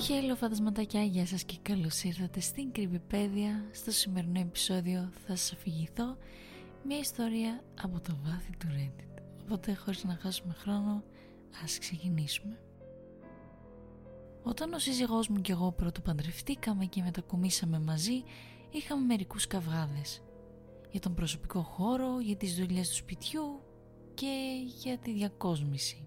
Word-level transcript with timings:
Χέλο 0.00 0.34
φαντασματάκια, 0.36 1.02
γεια 1.02 1.26
σας 1.26 1.44
και 1.44 1.56
καλώς 1.62 2.02
ήρθατε 2.02 2.40
στην 2.40 2.72
Κρυβιπέδια. 2.72 3.64
Στο 3.72 3.90
σημερινό 3.90 4.40
επεισόδιο 4.40 5.10
θα 5.26 5.36
σας 5.36 5.52
αφηγηθώ 5.52 6.16
μια 6.84 6.98
ιστορία 6.98 7.64
από 7.82 8.00
το 8.00 8.16
βάθη 8.24 8.50
του 8.58 8.66
Reddit. 8.66 9.22
Οπότε 9.42 9.74
χωρίς 9.74 10.04
να 10.04 10.18
χάσουμε 10.22 10.54
χρόνο, 10.58 11.02
ας 11.64 11.78
ξεκινήσουμε. 11.78 12.58
Όταν 14.42 14.72
ο 14.72 14.78
σύζυγός 14.78 15.28
μου 15.28 15.40
και 15.40 15.52
εγώ 15.52 15.72
πρώτο 15.72 16.00
παντρευτήκαμε 16.00 16.84
και 16.84 17.02
μετακομίσαμε 17.02 17.78
μαζί, 17.78 18.22
είχαμε 18.70 19.04
μερικούς 19.04 19.46
καυγάδες. 19.46 20.22
Για 20.90 21.00
τον 21.00 21.14
προσωπικό 21.14 21.60
χώρο, 21.60 22.20
για 22.20 22.36
τις 22.36 22.56
δουλειές 22.56 22.88
του 22.88 22.94
σπιτιού 22.94 23.60
και 24.14 24.62
για 24.82 24.98
τη 24.98 25.12
διακόσμηση. 25.12 26.06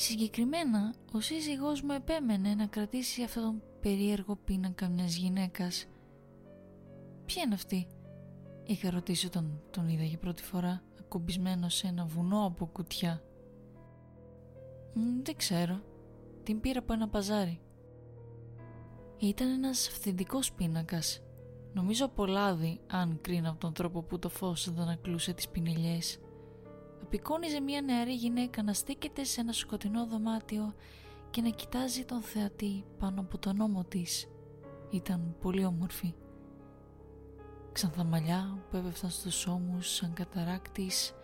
Συγκεκριμένα, 0.00 0.94
ο 1.12 1.20
σύζυγός 1.20 1.82
μου 1.82 1.92
επέμενε 1.92 2.54
να 2.54 2.66
κρατήσει 2.66 3.22
αυτόν 3.22 3.42
τον 3.42 3.62
περίεργο 3.80 4.36
πίνακα 4.44 4.88
μιας 4.88 5.16
γυναίκας. 5.16 5.86
Ποια 7.24 7.42
είναι 7.42 7.54
αυτή; 7.54 7.86
Είχα 8.64 8.90
ρωτήσει 8.90 9.26
όταν 9.26 9.60
τον 9.70 9.88
είδα 9.88 10.02
για 10.02 10.18
πρώτη 10.18 10.42
φορά, 10.42 10.82
ακουμπισμένος 10.98 11.74
σε 11.74 11.86
ένα 11.86 12.04
βουνό 12.04 12.44
από 12.46 12.66
κουτιά. 12.66 13.22
δεν 15.22 15.36
ξέρω. 15.36 15.80
Την 16.42 16.60
πήρα 16.60 16.78
από 16.78 16.92
ένα 16.92 17.08
παζάρι. 17.08 17.60
Ήταν 19.18 19.50
ένας 19.50 19.88
αυθεντικός 19.88 20.52
πίνακας. 20.52 21.22
Νομίζω 21.72 22.04
από 22.04 22.26
λάδι, 22.26 22.80
αν 22.86 23.18
κρίνω 23.20 23.50
από 23.50 23.60
τον 23.60 23.72
τρόπο 23.72 24.02
που 24.02 24.18
το 24.18 24.28
φως 24.28 24.70
δεν 24.70 24.88
ακλούσε 24.88 25.32
τις 25.32 25.48
πινελιές 25.48 26.18
απεικόνιζε 27.08 27.60
μια 27.60 27.82
νεαρή 27.82 28.14
γυναίκα 28.14 28.62
να 28.62 28.72
στέκεται 28.72 29.24
σε 29.24 29.40
ένα 29.40 29.52
σκοτεινό 29.52 30.06
δωμάτιο 30.06 30.74
και 31.30 31.40
να 31.40 31.48
κοιτάζει 31.48 32.04
τον 32.04 32.22
θεατή 32.22 32.84
πάνω 32.98 33.20
από 33.20 33.38
τον 33.38 33.60
ώμο 33.60 33.84
της. 33.84 34.28
Ήταν 34.90 35.36
πολύ 35.40 35.64
όμορφη. 35.64 36.14
Ξανθά 37.72 38.04
μαλλιά 38.04 38.58
που 38.70 38.76
έβεφταν 38.76 39.10
στους 39.10 39.46
ώμους 39.46 39.94
σαν 39.94 40.12
καταράκτης, 40.12 41.14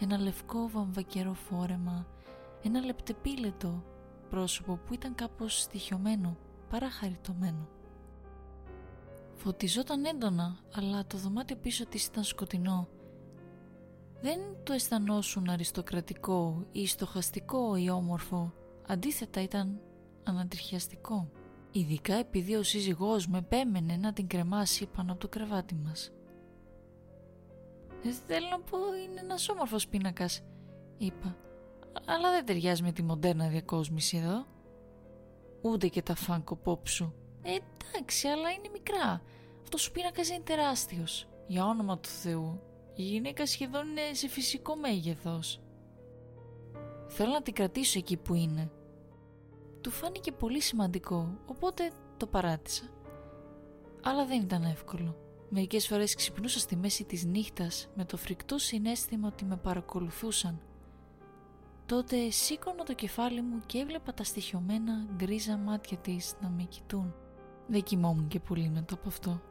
ένα 0.00 0.18
λευκό 0.18 0.68
βαμβακερό 0.68 1.34
φόρεμα, 1.34 2.06
ένα 2.62 2.84
λεπτεπίλετο 2.84 3.84
πρόσωπο 4.30 4.76
που 4.86 4.94
ήταν 4.94 5.14
κάπως 5.14 5.60
στοιχειωμένο, 5.60 6.36
παρά 6.70 6.90
χαριτωμένο. 6.90 7.68
Φωτιζόταν 9.34 10.04
έντονα, 10.04 10.58
αλλά 10.74 11.06
το 11.06 11.18
δωμάτιο 11.18 11.56
πίσω 11.56 11.86
της 11.86 12.06
ήταν 12.06 12.24
σκοτεινό 12.24 12.88
δεν 14.24 14.40
το 14.62 14.72
αισθανόσουν 14.72 15.48
αριστοκρατικό 15.48 16.66
ή 16.72 16.86
στοχαστικό 16.86 17.76
ή 17.76 17.90
όμορφο, 17.90 18.52
αντίθετα 18.86 19.42
ήταν 19.42 19.80
ανατριχιαστικό. 20.24 21.30
Ειδικά 21.72 22.14
επειδή 22.14 22.54
ο 22.54 22.62
σύζυγός 22.62 23.26
με 23.28 23.38
επέμενε 23.38 23.96
να 23.96 24.12
την 24.12 24.26
κρεμάσει 24.26 24.86
πάνω 24.86 25.12
από 25.12 25.20
το 25.20 25.28
κρεβάτι 25.28 25.74
μας. 25.74 26.12
«Ε, 28.04 28.10
θέλω 28.26 28.48
να 28.50 28.60
πω 28.60 28.78
είναι 29.04 29.20
ένας 29.20 29.48
όμορφος 29.48 29.88
πίνακας, 29.88 30.42
είπα. 30.98 31.36
Αλλά 32.06 32.30
δεν 32.30 32.44
ταιριάζει 32.44 32.82
με 32.82 32.92
τη 32.92 33.02
μοντέρνα 33.02 33.48
διακόσμηση 33.48 34.16
εδώ. 34.16 34.46
Ούτε 35.62 35.88
και 35.88 36.02
τα 36.02 36.14
φάνκο 36.14 36.56
πόπ 36.56 36.88
σου. 36.88 37.14
Ε, 37.42 37.56
εντάξει, 37.88 38.28
αλλά 38.28 38.50
είναι 38.50 38.68
μικρά. 38.72 39.22
Αυτός 39.62 39.88
ο 39.88 39.92
πίνακας 39.92 40.28
είναι 40.28 40.42
τεράστιος. 40.44 41.28
Για 41.46 41.66
όνομα 41.66 41.98
του 41.98 42.08
Θεού, 42.08 42.60
η 42.96 43.02
γυναίκα 43.02 43.46
σχεδόν 43.46 43.88
είναι 43.88 44.12
σε 44.12 44.28
φυσικό 44.28 44.76
μέγεθος. 44.76 45.60
Θέλω 47.06 47.30
να 47.30 47.42
την 47.42 47.54
κρατήσω 47.54 47.98
εκεί 47.98 48.16
που 48.16 48.34
είναι. 48.34 48.70
Του 49.80 49.90
φάνηκε 49.90 50.32
πολύ 50.32 50.60
σημαντικό, 50.60 51.38
οπότε 51.46 51.90
το 52.16 52.26
παράτησα. 52.26 52.82
Αλλά 54.02 54.26
δεν 54.26 54.40
ήταν 54.40 54.62
εύκολο. 54.62 55.16
Μερικές 55.48 55.86
φορές 55.86 56.14
ξυπνούσα 56.14 56.58
στη 56.58 56.76
μέση 56.76 57.04
της 57.04 57.24
νύχτας 57.24 57.88
με 57.94 58.04
το 58.04 58.16
φρικτό 58.16 58.58
συνέστημα 58.58 59.28
ότι 59.28 59.44
με 59.44 59.56
παρακολουθούσαν. 59.56 60.60
Τότε 61.86 62.30
σήκωνα 62.30 62.84
το 62.84 62.94
κεφάλι 62.94 63.42
μου 63.42 63.60
και 63.66 63.78
έβλεπα 63.78 64.14
τα 64.14 64.24
στοιχειωμένα 64.24 65.06
γκρίζα 65.16 65.56
μάτια 65.56 65.96
της 65.96 66.34
να 66.40 66.48
με 66.48 66.62
κοιτούν. 66.62 67.14
Δεν 67.66 67.82
κοιμόμουν 67.82 68.28
και 68.28 68.40
πολύ 68.40 68.68
μετά 68.68 68.94
από 68.94 69.08
αυτό 69.08 69.42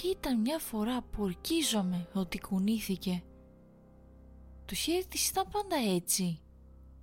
και 0.00 0.08
ήταν 0.08 0.40
μια 0.40 0.58
φορά 0.58 1.02
που 1.02 1.22
ορκίζομαι 1.22 2.08
ότι 2.12 2.40
κουνήθηκε. 2.40 3.22
Το 4.64 4.74
χέρι 4.74 5.06
της 5.06 5.28
ήταν 5.28 5.48
πάντα 5.50 5.76
έτσι, 5.76 6.40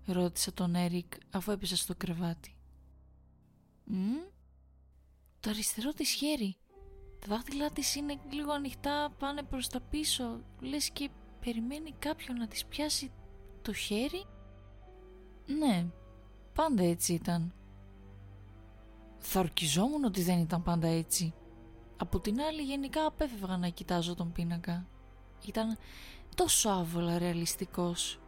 ρώτησα 0.06 0.54
τον 0.54 0.76
Έρικ 0.76 1.14
αφού 1.32 1.52
έπεσα 1.52 1.76
στο 1.76 1.94
κρεβάτι. 1.98 2.56
Μ; 3.84 3.96
Το 5.40 5.50
αριστερό 5.50 5.94
της 5.94 6.10
χέρι. 6.12 6.56
Τα 7.20 7.28
δάχτυλά 7.28 7.72
της 7.72 7.96
είναι 7.96 8.20
λίγο 8.32 8.52
ανοιχτά, 8.52 9.14
πάνε 9.20 9.44
προς 9.44 9.68
τα 9.68 9.80
πίσω, 9.80 10.40
λες 10.60 10.90
και 10.90 11.10
περιμένει 11.40 11.94
κάποιον 12.00 12.38
να 12.38 12.48
της 12.48 12.66
πιάσει 12.66 13.12
το 13.62 13.74
χέρι; 13.74 14.26
Ναι, 15.46 15.86
πάντα 16.54 16.84
έτσι 16.84 17.14
ήταν. 17.14 17.54
Θα 19.18 19.40
ορκιζόμουν 19.40 20.04
ότι 20.04 20.22
δεν 20.22 20.40
ήταν 20.40 20.64
πάντα 20.64 20.88
έτσι. 20.88 21.34
Από 22.04 22.20
την 22.20 22.42
άλλη 22.42 22.62
γενικά 22.62 23.06
απέφευγα 23.06 23.58
να 23.58 23.68
κοιτάζω 23.68 24.16
τον 24.16 24.32
πίνακα. 24.32 24.86
Ήταν 25.48 25.78
τόσο 26.36 26.70
άβολα 26.70 27.18
ρεαλιστικός. 27.18 28.20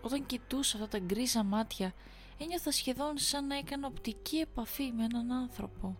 Όταν 0.00 0.26
κοιτούσα 0.26 0.76
αυτά 0.76 0.88
τα 0.88 0.98
γκρίζα 0.98 1.42
μάτια 1.42 1.92
ένιωθα 2.38 2.70
σχεδόν 2.70 3.18
σαν 3.18 3.46
να 3.46 3.56
έκανα 3.56 3.86
οπτική 3.86 4.36
επαφή 4.36 4.92
με 4.96 5.04
έναν 5.04 5.32
άνθρωπο. 5.32 5.96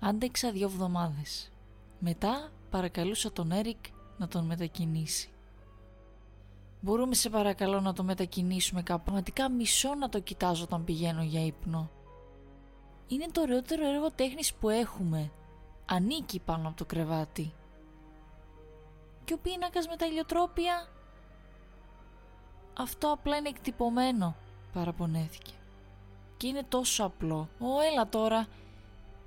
Άντεξα 0.00 0.52
δύο 0.52 0.66
εβδομάδες. 0.66 1.52
Μετά 1.98 2.50
παρακαλούσα 2.70 3.32
τον 3.32 3.52
Έρικ 3.52 3.84
να 4.18 4.28
τον 4.28 4.44
μετακινήσει. 4.44 5.30
Μπορούμε 6.80 7.14
σε 7.14 7.30
παρακαλώ 7.30 7.80
να 7.80 7.92
το 7.92 8.02
μετακινήσουμε 8.02 8.82
κάπου. 8.82 9.02
Πραγματικά 9.02 9.50
μισώ 9.50 9.94
να 9.94 10.08
το 10.08 10.20
κοιτάζω 10.20 10.64
όταν 10.64 10.84
πηγαίνω 10.84 11.22
για 11.22 11.44
ύπνο. 11.44 11.90
Είναι 13.06 13.26
το 13.32 13.40
ωραιότερο 13.40 13.88
έργο 13.88 14.10
τέχνης 14.10 14.54
που 14.54 14.68
έχουμε 14.68 15.30
ανήκει 15.90 16.40
πάνω 16.40 16.68
από 16.68 16.76
το 16.76 16.84
κρεβάτι. 16.84 17.52
Και 19.24 19.34
ο 19.34 19.38
πίνακας 19.38 19.86
με 19.86 19.96
τα 19.96 20.06
ηλιοτρόπια... 20.06 20.88
Αυτό 22.78 23.12
απλά 23.12 23.36
είναι 23.36 23.48
εκτυπωμένο, 23.48 24.36
παραπονέθηκε. 24.72 25.52
Και 26.36 26.46
είναι 26.46 26.62
τόσο 26.68 27.04
απλό. 27.04 27.48
Ω, 27.58 27.80
έλα 27.92 28.08
τώρα. 28.08 28.46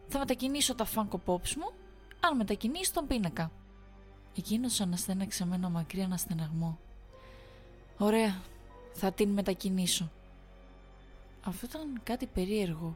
Θα 0.08 0.20
μετακινήσω 0.20 0.76
τα 0.76 0.86
φάνκο 0.86 1.22
pops 1.26 1.54
μου, 1.54 1.72
αν 2.20 2.36
μετακινήσει 2.36 2.94
τον 2.94 3.08
πίνακα. 3.08 3.52
Εκείνος 4.38 4.82
αναστέναξε 4.82 5.46
με 5.46 5.56
ένα 5.56 5.70
μακρύ 5.70 6.02
αναστεναγμό. 6.02 6.80
Ωραία, 7.98 8.42
θα 8.94 9.12
την 9.12 9.30
μετακινήσω. 9.30 10.12
Αυτό 11.44 11.66
ήταν 11.66 12.02
κάτι 12.04 12.26
περίεργο. 12.26 12.96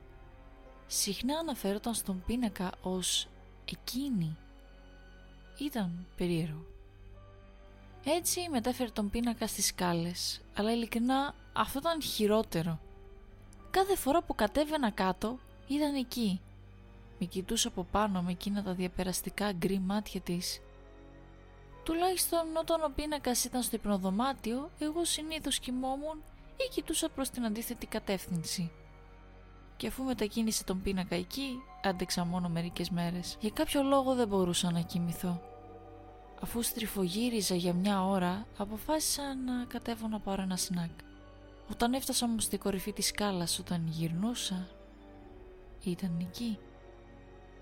Συχνά 0.87 1.37
αναφέρονταν 1.37 1.93
στον 1.93 2.23
πίνακα 2.25 2.71
ως 2.81 3.27
εκείνη. 3.71 4.37
Ήταν 5.57 6.05
περίεργο. 6.17 6.65
Έτσι 8.05 8.49
μετέφερε 8.49 8.89
τον 8.89 9.09
πίνακα 9.09 9.47
στις 9.47 9.65
σκάλες, 9.65 10.41
αλλά 10.55 10.71
ειλικρινά 10.71 11.35
αυτό 11.53 11.79
ήταν 11.79 12.01
χειρότερο. 12.01 12.79
Κάθε 13.69 13.95
φορά 13.95 14.21
που 14.21 14.35
κατέβαινα 14.35 14.91
κάτω 14.91 15.39
ήταν 15.67 15.95
εκεί. 15.95 16.41
Με 17.19 17.25
κοιτούσε 17.25 17.67
από 17.67 17.83
πάνω 17.91 18.21
με 18.21 18.31
εκείνα 18.31 18.63
τα 18.63 18.73
διαπεραστικά 18.73 19.51
γκρι 19.51 19.79
μάτια 19.79 20.21
της. 20.21 20.61
Τουλάχιστον 21.83 22.57
όταν 22.57 22.83
ο 22.83 22.91
πίνακας 22.95 23.43
ήταν 23.43 23.61
στο 23.61 23.75
υπνοδωμάτιο, 23.75 24.69
εγώ 24.79 25.05
συνήθως 25.05 25.59
κοιμόμουν 25.59 26.23
ή 26.57 26.69
κοιτούσα 26.73 27.09
προς 27.09 27.29
την 27.29 27.45
αντίθετη 27.45 27.85
κατεύθυνση 27.85 28.71
και 29.77 29.87
αφού 29.87 30.03
μετακίνησε 30.03 30.63
τον 30.63 30.81
πίνακα 30.81 31.15
εκεί, 31.15 31.59
άντεξα 31.87 32.25
μόνο 32.25 32.49
μερικές 32.49 32.89
μέρες. 32.89 33.37
Για 33.39 33.49
κάποιο 33.49 33.83
λόγο 33.83 34.15
δεν 34.15 34.27
μπορούσα 34.27 34.71
να 34.71 34.81
κοιμηθώ. 34.81 35.41
Αφού 36.41 36.61
στριφογύριζα 36.61 37.55
για 37.55 37.73
μια 37.73 38.05
ώρα, 38.05 38.45
αποφάσισα 38.57 39.21
να 39.21 39.65
κατέβω 39.67 40.07
να 40.07 40.19
πάρω 40.19 40.41
ένα 40.41 40.57
σνακ. 40.57 40.89
Όταν 41.71 41.93
έφτασα 41.93 42.25
όμως 42.25 42.43
στην 42.43 42.59
κορυφή 42.59 42.93
της 42.93 43.05
σκάλας 43.05 43.59
όταν 43.59 43.87
γυρνούσα, 43.87 44.67
ήταν 45.83 46.17
εκεί. 46.19 46.57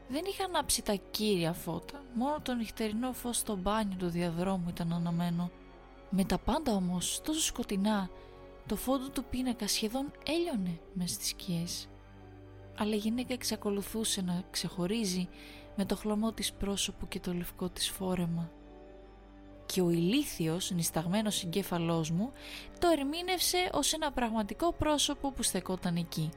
Δεν 0.07 0.21
είχα 0.27 0.43
ανάψει 0.43 0.81
τα 0.81 0.93
κύρια 1.11 1.53
φώτα, 1.53 2.01
μόνο 2.15 2.39
το 2.41 2.53
νυχτερινό 2.53 3.13
φως 3.13 3.37
στο 3.37 3.55
μπάνιο 3.55 3.97
του 3.97 4.09
διαδρόμου 4.09 4.69
ήταν 4.69 4.93
αναμένο. 4.93 5.51
Με 6.09 6.23
τα 6.23 6.37
πάντα 6.37 6.71
όμως 6.71 7.21
τόσο 7.23 7.41
σκοτεινά, 7.41 8.09
το 8.67 8.75
φόντο 8.75 9.09
του 9.09 9.23
πίνακα 9.23 9.67
σχεδόν 9.67 10.11
έλειωνε 10.27 10.79
μες 10.93 11.11
στις 11.11 11.27
σκιές 11.27 11.87
αλλά 12.77 12.95
η 12.95 12.97
γυναίκα 12.97 13.33
εξακολουθούσε 13.33 14.21
να 14.21 14.43
ξεχωρίζει 14.51 15.27
με 15.75 15.85
το 15.85 15.95
χλωμό 15.95 16.31
της 16.31 16.53
πρόσωπο 16.53 17.05
και 17.05 17.19
το 17.19 17.33
λευκό 17.33 17.69
της 17.69 17.89
φόρεμα. 17.89 18.49
Και 19.65 19.81
ο 19.81 19.89
ηλίθιος, 19.89 20.71
νησταγμένος 20.71 21.43
εγκέφαλός 21.43 22.11
μου, 22.11 22.31
το 22.79 22.87
ερμήνευσε 22.87 23.69
ως 23.71 23.93
ένα 23.93 24.11
πραγματικό 24.11 24.73
πρόσωπο 24.73 25.31
που 25.31 25.43
στεκόταν 25.43 25.95
εκεί. 25.95 26.29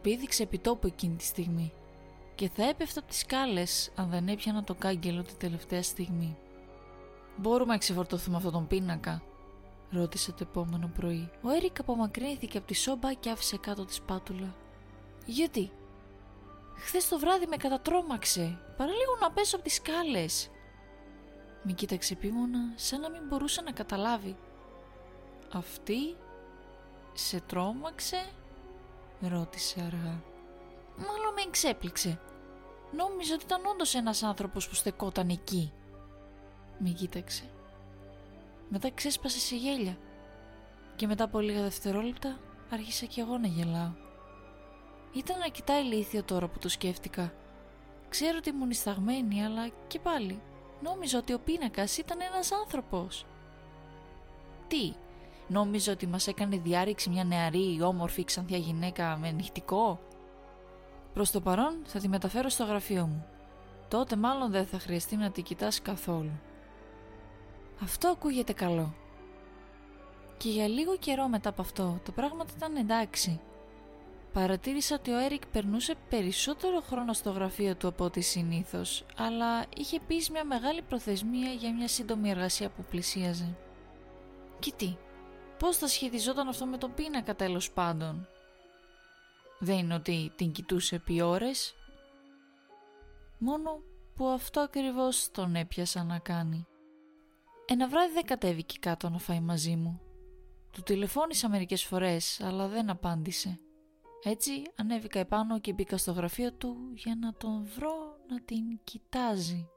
πήδηξε 0.00 0.42
επιτόπου 0.42 0.86
εκείνη 0.86 1.16
τη 1.16 1.24
στιγμή 1.24 1.72
και 2.34 2.48
θα 2.48 2.68
έπεφτα 2.68 3.00
από 3.00 3.08
τις 3.08 3.18
σκάλες 3.18 3.90
αν 3.94 4.10
δεν 4.10 4.28
έπιανα 4.28 4.64
το 4.64 4.74
κάγκελο 4.74 5.22
την 5.22 5.36
τελευταία 5.38 5.82
στιγμή. 5.82 6.36
«Μπορούμε 7.36 7.72
να 7.72 7.78
ξεφορτωθούμε 7.78 8.36
αυτόν 8.36 8.52
τον 8.52 8.66
πίνακα» 8.66 9.22
ρώτησε 9.90 10.32
το 10.32 10.38
επόμενο 10.40 10.90
πρωί. 10.94 11.30
Ο 11.42 11.50
Έρικ 11.50 11.80
απομακρύνθηκε 11.80 12.58
από 12.58 12.66
τη 12.66 12.74
σόμπα 12.74 13.12
και 13.12 13.30
άφησε 13.30 13.56
κάτω 13.56 13.84
της 13.84 13.96
σπάτουλα. 13.96 14.54
«Γιατί» 15.30 15.70
«Χθες 16.74 17.08
το 17.08 17.18
βράδυ 17.18 17.46
με 17.46 17.56
κατατρώμαξε, 17.56 18.58
παραλίγο 18.76 19.16
να 19.20 19.30
πέσω 19.30 19.56
από 19.56 19.64
τις 19.64 19.74
σκάλες» 19.74 20.50
Με 21.62 21.72
κοίταξε 21.72 22.12
επίμονα 22.12 22.58
σαν 22.74 23.00
να 23.00 23.10
μην 23.10 23.22
μπορούσε 23.28 23.60
να 23.60 23.72
καταλάβει. 23.72 24.36
«Αυτή 25.52 26.16
σε 27.12 27.40
τρόμαξε» 27.40 28.30
ρώτησε 29.20 29.80
αργά. 29.80 30.22
Μάλλον 30.96 31.32
με 31.34 31.42
εξέπληξε. 31.46 32.20
Νόμιζα 32.96 33.34
ότι 33.34 33.44
ήταν 33.44 33.66
όντως 33.66 33.94
ένας 33.94 34.22
άνθρωπος 34.22 34.68
που 34.68 34.74
στεκόταν 34.74 35.28
εκεί. 35.28 35.72
Με 36.78 36.88
κοίταξε. 36.88 37.44
Μετά 38.68 38.90
ξέσπασε 38.90 39.38
σε 39.38 39.56
γέλια 39.56 39.98
και 40.96 41.06
μετά 41.06 41.24
από 41.24 41.38
λίγα 41.40 41.62
δευτερόλεπτα 41.62 42.38
άρχισα 42.70 43.06
κι 43.06 43.20
εγώ 43.20 43.38
να 43.38 43.46
γελάω. 43.46 44.06
Ήταν 45.12 45.42
αρκετά 45.42 45.78
ηλίθιο 45.78 46.22
τώρα 46.22 46.48
που 46.48 46.58
το 46.58 46.68
σκέφτηκα. 46.68 47.32
Ξέρω 48.08 48.36
ότι 48.38 48.48
ήμουν 48.48 48.70
ισταγμένη, 48.70 49.44
αλλά 49.44 49.68
και 49.86 49.98
πάλι 49.98 50.40
νόμιζα 50.82 51.18
ότι 51.18 51.32
ο 51.32 51.38
πίνακας 51.38 51.98
ήταν 51.98 52.18
ένας 52.32 52.52
άνθρωπος. 52.52 53.26
Τι, 54.68 54.92
νόμιζα 55.48 55.92
ότι 55.92 56.06
μας 56.06 56.26
έκανε 56.26 56.56
διάρρηξη 56.56 57.10
μια 57.10 57.24
νεαρή, 57.24 57.82
όμορφη, 57.82 58.24
ξανθιά 58.24 58.58
γυναίκα 58.58 59.16
με 59.16 59.30
νυχτικό; 59.30 60.00
Προς 61.14 61.30
το 61.30 61.40
παρόν 61.40 61.76
θα 61.84 61.98
τη 61.98 62.08
μεταφέρω 62.08 62.48
στο 62.48 62.64
γραφείο 62.64 63.06
μου. 63.06 63.26
Τότε 63.88 64.16
μάλλον 64.16 64.50
δεν 64.50 64.66
θα 64.66 64.78
χρειαστεί 64.78 65.16
να 65.16 65.30
τη 65.30 65.42
κοιτάς 65.42 65.82
καθόλου. 65.82 66.40
Αυτό 67.82 68.08
ακούγεται 68.08 68.52
καλό. 68.52 68.94
Και 70.36 70.48
για 70.48 70.68
λίγο 70.68 70.96
καιρό 70.96 71.28
μετά 71.28 71.48
από 71.48 71.62
αυτό 71.62 72.00
το 72.04 72.12
πράγμα 72.12 72.44
ήταν 72.56 72.76
εντάξει. 72.76 73.40
Παρατήρησα 74.32 74.94
ότι 74.94 75.10
ο 75.10 75.18
Έρικ 75.18 75.46
περνούσε 75.46 75.94
περισσότερο 76.08 76.80
χρόνο 76.80 77.12
στο 77.12 77.30
γραφείο 77.30 77.76
του 77.76 77.88
από 77.88 78.04
ό,τι 78.04 78.20
συνήθως, 78.20 79.06
αλλά 79.16 79.64
είχε 79.76 80.00
πει 80.00 80.16
μια 80.32 80.44
μεγάλη 80.44 80.82
προθεσμία 80.82 81.52
για 81.52 81.74
μια 81.74 81.88
σύντομη 81.88 82.30
εργασία 82.30 82.70
που 82.70 82.84
πλησίαζε. 82.90 83.56
Και 84.58 84.72
τι, 84.76 84.96
πώς 85.58 85.76
θα 85.76 85.86
σχετιζόταν 85.86 86.48
αυτό 86.48 86.66
με 86.66 86.78
τον 86.78 86.94
πίνακα 86.94 87.34
τέλος 87.34 87.70
πάντων; 87.70 88.28
Δεν 89.58 89.78
είναι 89.78 89.94
ότι 89.94 90.32
την 90.36 90.52
κοιτούσε 90.52 90.94
επί 90.94 91.20
ώρες. 91.20 91.74
Μόνο 93.38 93.82
που 94.14 94.26
αυτό 94.26 94.60
ακριβώς 94.60 95.30
τον 95.30 95.54
έπιασα 95.54 96.04
να 96.04 96.18
κάνει. 96.18 96.66
Ένα 97.66 97.88
βράδυ 97.88 98.12
δεν 98.12 98.24
κατέβηκε 98.24 98.74
κάτω 98.80 99.08
να 99.08 99.18
φάει 99.18 99.40
μαζί 99.40 99.76
μου. 99.76 100.00
Του 100.72 100.82
τηλεφώνησα 100.82 101.48
μερικές 101.48 101.84
φορές, 101.84 102.40
αλλά 102.40 102.68
δεν 102.68 102.90
απάντησε. 102.90 103.60
Έτσι 104.22 104.62
ανέβηκα 104.76 105.18
επάνω 105.18 105.60
και 105.60 105.72
μπήκα 105.72 105.96
στο 105.96 106.12
γραφείο 106.12 106.52
του 106.52 106.76
για 106.94 107.16
να 107.20 107.34
τον 107.34 107.66
βρω 107.76 108.16
να 108.28 108.40
την 108.40 108.80
κοιτάζει. 108.84 109.68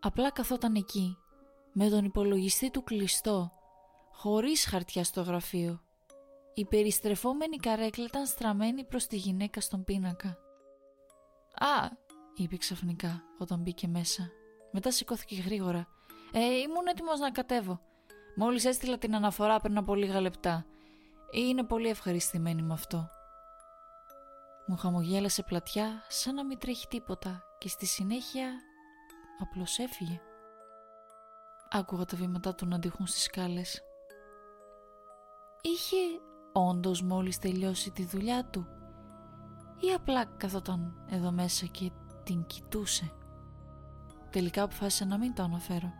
Απλά 0.00 0.30
καθόταν 0.30 0.74
εκεί, 0.74 1.16
με 1.72 1.88
τον 1.88 2.04
υπολογιστή 2.04 2.70
του 2.70 2.82
κλειστό, 2.82 3.52
χωρίς 4.12 4.66
χαρτιά 4.66 5.04
στο 5.04 5.22
γραφείο. 5.22 5.82
Η 6.54 6.64
περιστρεφόμενη 6.64 7.56
καρέκλα 7.56 8.04
ήταν 8.04 8.26
στραμμένη 8.26 8.84
προς 8.84 9.06
τη 9.06 9.16
γυναίκα 9.16 9.60
στον 9.60 9.84
πίνακα. 9.84 10.28
«Α», 11.54 11.88
είπε 12.36 12.56
ξαφνικά 12.56 13.22
όταν 13.38 13.60
μπήκε 13.60 13.88
μέσα. 13.88 14.30
Μετά 14.72 14.90
σηκώθηκε 14.90 15.34
γρήγορα 15.34 15.88
ε, 16.32 16.40
ήμουν 16.40 16.86
έτοιμος 16.86 17.20
να 17.20 17.30
κατέβω. 17.30 17.80
Μόλις 18.36 18.64
έστειλα 18.64 18.98
την 18.98 19.14
αναφορά 19.14 19.60
πριν 19.60 19.76
από 19.76 19.94
λίγα 19.94 20.20
λεπτά. 20.20 20.66
Είναι 21.30 21.64
πολύ 21.64 21.88
ευχαριστημένη 21.88 22.62
με 22.62 22.72
αυτό. 22.72 23.08
Μου 24.70 24.76
χαμογέλασε 24.76 25.42
πλατιά 25.42 26.04
σαν 26.08 26.34
να 26.34 26.44
μην 26.44 26.58
τρέχει 26.58 26.86
τίποτα 26.88 27.42
και 27.58 27.68
στη 27.68 27.86
συνέχεια 27.86 28.50
απλώς 29.38 29.78
έφυγε. 29.78 30.20
Άκουγα 31.70 32.04
τα 32.04 32.16
βήματά 32.16 32.54
του 32.54 32.66
να 32.66 32.76
αντιχούν 32.76 33.06
στις 33.06 33.22
σκάλες. 33.22 33.82
Είχε 35.60 35.96
όντως 36.52 37.02
μόλις 37.02 37.38
τελειώσει 37.38 37.90
τη 37.90 38.04
δουλειά 38.04 38.44
του 38.44 38.66
ή 39.80 39.92
απλά 39.92 40.24
καθόταν 40.24 41.06
εδώ 41.10 41.30
μέσα 41.30 41.66
και 41.66 41.90
την 42.22 42.46
κοιτούσε; 42.46 43.12
Τελικά 44.30 44.62
αποφάσισα 44.62 45.04
να 45.04 45.18
μην 45.18 45.34
το 45.34 45.42
αναφέρω. 45.42 45.92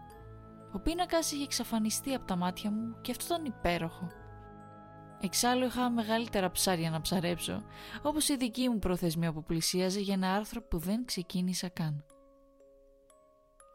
Ο 0.72 0.78
πίνακας 0.78 1.32
είχε 1.32 1.44
εξαφανιστεί 1.44 2.14
από 2.14 2.26
τα 2.26 2.36
μάτια 2.36 2.70
μου 2.70 2.96
και 3.00 3.10
αυτό 3.10 3.24
ήταν 3.24 3.44
υπέροχο. 3.44 4.08
Εξάλλου 5.20 5.64
είχα 5.64 5.90
μεγαλύτερα 5.90 6.50
ψάρια 6.50 6.90
να 6.90 7.00
ψαρέψω, 7.00 7.62
όπως 8.02 8.28
η 8.28 8.36
δική 8.36 8.68
μου 8.68 8.78
προθεσμία 8.78 9.32
που 9.32 9.42
πλησίαζε 9.42 10.00
για 10.00 10.14
ένα 10.14 10.34
άρθρο 10.34 10.62
που 10.62 10.78
δεν 10.78 11.04
ξεκίνησα 11.04 11.68
καν. 11.68 12.04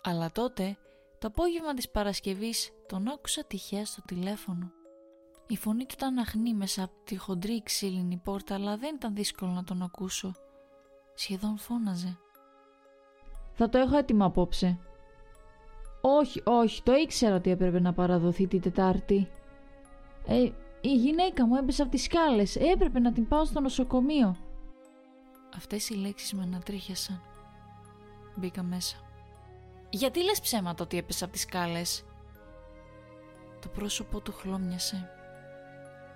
Αλλά 0.03 0.31
τότε, 0.31 0.77
το 1.19 1.27
απόγευμα 1.27 1.73
της 1.73 1.89
Παρασκευής, 1.89 2.71
τον 2.87 3.07
άκουσα 3.07 3.45
τυχαία 3.45 3.85
στο 3.85 4.01
τηλέφωνο. 4.05 4.71
Η 5.47 5.57
φωνή 5.57 5.85
του 5.85 5.93
ήταν 5.97 6.17
αχνή 6.17 6.53
μέσα 6.53 6.83
από 6.83 6.93
τη 7.03 7.17
χοντρή 7.17 7.63
ξύλινη 7.63 8.17
πόρτα, 8.23 8.55
αλλά 8.55 8.77
δεν 8.77 8.95
ήταν 8.95 9.15
δύσκολο 9.15 9.51
να 9.51 9.63
τον 9.63 9.81
ακούσω. 9.81 10.33
Σχεδόν 11.13 11.57
φώναζε. 11.57 12.17
«Θα 13.53 13.69
το 13.69 13.77
έχω 13.77 13.97
έτοιμο 13.97 14.25
απόψε», 14.25 14.79
όχι, 16.05 16.41
όχι, 16.43 16.83
το 16.83 16.93
ήξερα 16.93 17.35
ότι 17.35 17.49
έπρεπε 17.49 17.79
να 17.79 17.93
παραδοθεί 17.93 18.47
την 18.47 18.61
Τετάρτη. 18.61 19.27
Ε, 20.27 20.49
η 20.85 20.95
γυναίκα 20.95 21.47
μου 21.47 21.55
έπεσε 21.55 21.81
από 21.81 21.91
τις 21.91 22.03
σκάλες, 22.03 22.55
έπρεπε 22.55 22.99
να 22.99 23.11
την 23.11 23.27
πάω 23.27 23.45
στο 23.45 23.59
νοσοκομείο. 23.59 24.35
Αυτές 25.55 25.89
οι 25.89 25.93
λέξεις 25.93 26.33
με 26.33 26.43
ανατρίχιασαν. 26.43 27.21
Μπήκα 28.35 28.63
μέσα. 28.63 28.97
Γιατί 29.89 30.23
λες 30.23 30.39
ψέματα 30.39 30.83
ότι 30.83 30.97
έπεσε 30.97 31.23
από 31.23 31.33
τις 31.33 31.41
σκάλες; 31.41 32.05
Το 33.61 33.67
πρόσωπό 33.67 34.19
του 34.19 34.31
χλώμιασε. 34.31 35.09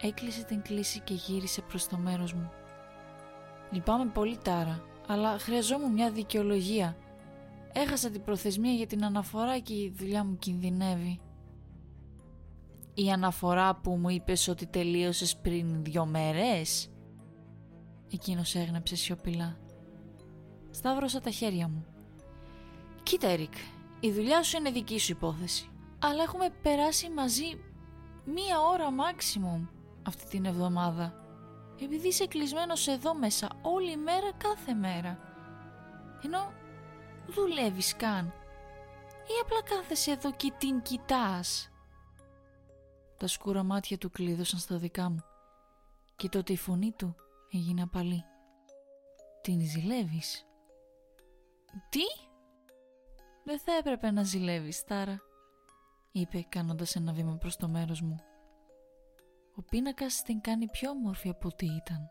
Έκλεισε 0.01 0.43
την 0.43 0.61
κλίση 0.61 0.99
και 0.99 1.13
γύρισε 1.13 1.61
προς 1.61 1.87
το 1.87 1.97
μέρος 1.97 2.33
μου. 2.33 2.51
Λυπάμαι 3.71 4.05
πολύ 4.05 4.37
Τάρα, 4.37 4.83
αλλά 5.07 5.39
χρειαζόμουν 5.39 5.91
μια 5.91 6.11
δικαιολογία 6.11 6.97
Έχασα 7.73 8.09
την 8.09 8.23
προθεσμία 8.23 8.71
για 8.71 8.87
την 8.87 9.05
αναφορά 9.05 9.59
και 9.59 9.73
η 9.73 9.93
δουλειά 9.97 10.23
μου 10.23 10.37
κινδυνεύει. 10.37 11.19
Η 12.99 13.11
αναφορά 13.11 13.75
που 13.75 13.91
μου 13.91 14.09
είπες 14.09 14.47
ότι 14.47 14.67
τελείωσες 14.67 15.37
πριν 15.37 15.83
δυο 15.83 16.05
μέρες; 16.05 16.89
Εκείνος 18.11 18.55
έγνεψε 18.55 18.95
σιωπηλά. 18.95 19.57
Σταύρωσα 20.69 21.19
τα 21.19 21.29
χέρια 21.29 21.67
μου. 21.67 21.85
Κοίτα 23.03 23.27
Ερικ, 23.27 23.53
η 23.99 24.11
δουλειά 24.11 24.43
σου 24.43 24.57
είναι 24.57 24.71
δική 24.71 24.99
σου 24.99 25.11
υπόθεση. 25.11 25.69
Αλλά 25.99 26.23
έχουμε 26.23 26.49
περάσει 26.61 27.09
μαζί 27.09 27.59
μία 28.25 28.59
ώρα 28.59 28.87
maximum 28.89 29.67
αυτή 30.03 30.25
την 30.25 30.45
εβδομάδα. 30.45 31.13
Επειδή 31.81 32.07
είσαι 32.07 32.25
κλεισμένος 32.27 32.87
εδώ 32.87 33.15
μέσα 33.15 33.49
όλη 33.61 33.97
μέρα 33.97 34.31
κάθε 34.37 34.73
μέρα. 34.73 35.19
Ενώ 36.23 36.51
δουλεύεις 37.27 37.95
καν 37.95 38.25
ή 39.23 39.33
απλά 39.41 39.61
κάθεσαι 39.63 40.11
εδώ 40.11 40.31
και 40.31 40.53
την 40.57 40.81
κοιτάς. 40.81 41.71
Τα 43.17 43.27
σκούρα 43.27 43.63
μάτια 43.63 43.97
του 43.97 44.09
κλείδωσαν 44.09 44.59
στα 44.59 44.77
δικά 44.77 45.09
μου 45.09 45.23
και 46.15 46.29
τότε 46.29 46.53
η 46.53 46.57
φωνή 46.57 46.91
του 46.91 47.15
έγινε 47.51 47.81
απαλή. 47.81 48.23
Την 49.41 49.61
ζηλεύεις; 49.61 50.45
Τι; 51.89 52.03
Δεν 53.43 53.59
θα 53.59 53.71
έπρεπε 53.71 54.11
να 54.11 54.23
ζηλεύεις, 54.23 54.83
Τάρα, 54.83 55.21
είπε 56.11 56.45
κάνοντας 56.49 56.95
ένα 56.95 57.13
βήμα 57.13 57.37
προς 57.37 57.55
το 57.55 57.67
μέρος 57.67 58.01
μου. 58.01 58.21
Ο 59.55 59.61
πίνακας 59.61 60.21
την 60.21 60.41
κάνει 60.41 60.69
πιο 60.69 60.89
όμορφη 60.89 61.29
από 61.29 61.47
ό,τι 61.47 61.65
ήταν. 61.65 62.09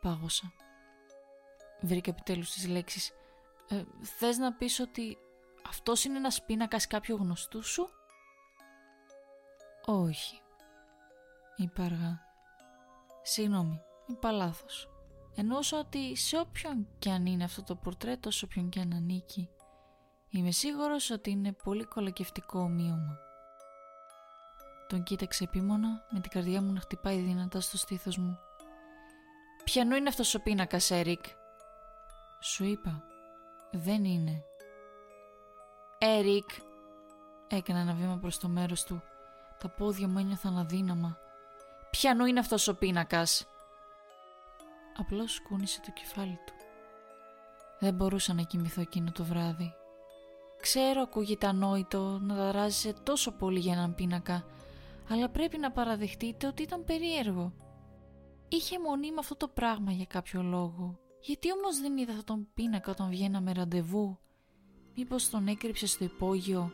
Πάγωσα. 0.00 0.52
Βρήκα 1.80 2.10
επιτέλους 2.10 2.50
τις 2.52 2.68
λέξεις 2.68 3.12
ε, 3.68 3.82
θες 4.02 4.38
να 4.38 4.52
πεις 4.52 4.80
ότι 4.80 5.18
αυτός 5.68 6.04
είναι 6.04 6.16
ένας 6.16 6.44
πίνακας 6.44 6.86
κάποιου 6.86 7.16
γνωστού 7.16 7.62
σου; 7.62 7.88
Όχι, 9.90 10.40
είπα 11.56 11.82
αργά. 11.82 12.20
Συγγνώμη, 13.22 13.80
είπα 14.06 14.30
λάθος. 14.30 14.88
Εννοούσα 15.34 15.78
ότι 15.78 16.16
σε 16.16 16.38
όποιον 16.38 16.88
και 16.98 17.10
αν 17.10 17.26
είναι 17.26 17.44
αυτό 17.44 17.62
το 17.62 17.74
πορτρέτο, 17.76 18.30
σε 18.30 18.44
όποιον 18.44 18.68
και 18.68 18.80
αν 18.80 18.92
ανήκει, 18.92 19.48
είμαι 20.30 20.50
σίγουρος 20.50 21.10
ότι 21.10 21.30
είναι 21.30 21.52
πολύ 21.52 21.84
κολακευτικό 21.84 22.60
ομοίωμα. 22.60 23.18
Τον 24.88 25.02
κοίταξε 25.02 25.44
επίμονα 25.44 26.06
με 26.10 26.20
την 26.20 26.30
καρδιά 26.30 26.62
μου 26.62 26.72
να 26.72 26.80
χτυπάει 26.80 27.18
δυνατά 27.18 27.60
στο 27.60 27.76
στήθος 27.76 28.18
μου. 28.18 28.38
Ποιανού 29.64 29.96
είναι 29.96 30.08
αυτός 30.08 30.34
ο 30.34 30.42
πίνακας, 30.42 30.90
Έρικ; 30.90 31.24
Σου 32.40 32.64
είπα, 32.64 33.04
δεν 33.72 34.04
είναι. 34.04 34.44
Έρικ, 35.98 36.48
έκανα 37.48 37.78
ένα 37.78 37.94
βήμα 37.94 38.18
προς 38.18 38.38
το 38.38 38.48
μέρος 38.48 38.84
του. 38.84 39.02
Τα 39.58 39.68
πόδια 39.68 40.08
μου 40.08 40.18
ένιωθαν 40.18 40.58
αδύναμα. 40.58 41.18
Ποιανού 41.90 42.24
είναι 42.24 42.40
αυτός 42.40 42.68
ο 42.68 42.74
πίνακας; 42.76 43.46
Απλώς 44.96 45.40
κούνησε 45.42 45.80
το 45.80 45.90
κεφάλι 45.90 46.38
του. 46.46 46.52
Δεν 47.78 47.94
μπορούσα 47.94 48.34
να 48.34 48.42
κοιμηθώ 48.42 48.80
εκείνο 48.80 49.12
το 49.12 49.24
βράδυ. 49.24 49.72
Ξέρω 50.60 51.00
ακούγεται 51.00 51.46
ανόητο 51.46 52.18
να 52.22 52.34
δαράζεσαι 52.34 52.92
τόσο 53.02 53.32
πολύ 53.32 53.58
για 53.58 53.72
έναν 53.72 53.94
πίνακα, 53.94 54.44
αλλά 55.08 55.28
πρέπει 55.28 55.58
να 55.58 55.70
παραδεχτείτε 55.70 56.46
ότι 56.46 56.62
ήταν 56.62 56.84
περίεργο. 56.84 57.52
Είχε 58.48 58.78
μονή 58.78 59.10
με 59.10 59.16
αυτό 59.18 59.36
το 59.36 59.48
πράγμα 59.48 59.92
για 59.92 60.04
κάποιο 60.04 60.42
λόγο. 60.42 60.98
Γιατί 61.20 61.52
όμως 61.52 61.80
δεν 61.80 61.96
είδα 61.96 62.12
αυτόν 62.12 62.24
τον 62.26 62.48
πίνακα 62.54 62.90
όταν 62.90 63.08
βγαίναμε 63.08 63.52
ραντεβού; 63.52 64.18
Μήπως 64.94 65.30
τον 65.30 65.46
έκρυψε 65.46 65.86
στο 65.86 66.04
υπόγειο; 66.04 66.72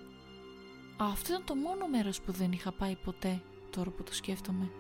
Αυτό 0.97 1.33
ήταν 1.33 1.45
το 1.45 1.55
μόνο 1.55 1.89
μέρος 1.89 2.21
που 2.21 2.33
δεν 2.33 2.53
είχα 2.53 2.73
πάει 2.73 2.97
ποτέ, 2.97 3.43
τώρα 3.71 3.91
που 3.91 4.03
το 4.03 4.15
σκέφτομαι. 4.15 4.71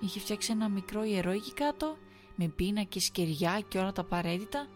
Είχε 0.00 0.20
φτιάξει 0.20 0.52
ένα 0.52 0.68
μικρό 0.68 1.04
ιερό 1.04 1.30
εκεί 1.30 1.52
κάτω, 1.52 1.96
με 2.36 2.48
πίνακες, 2.48 3.10
κεριά 3.10 3.60
και 3.68 3.78
όλα 3.78 3.92
τα 3.92 4.00
απαραίτητα 4.00 4.68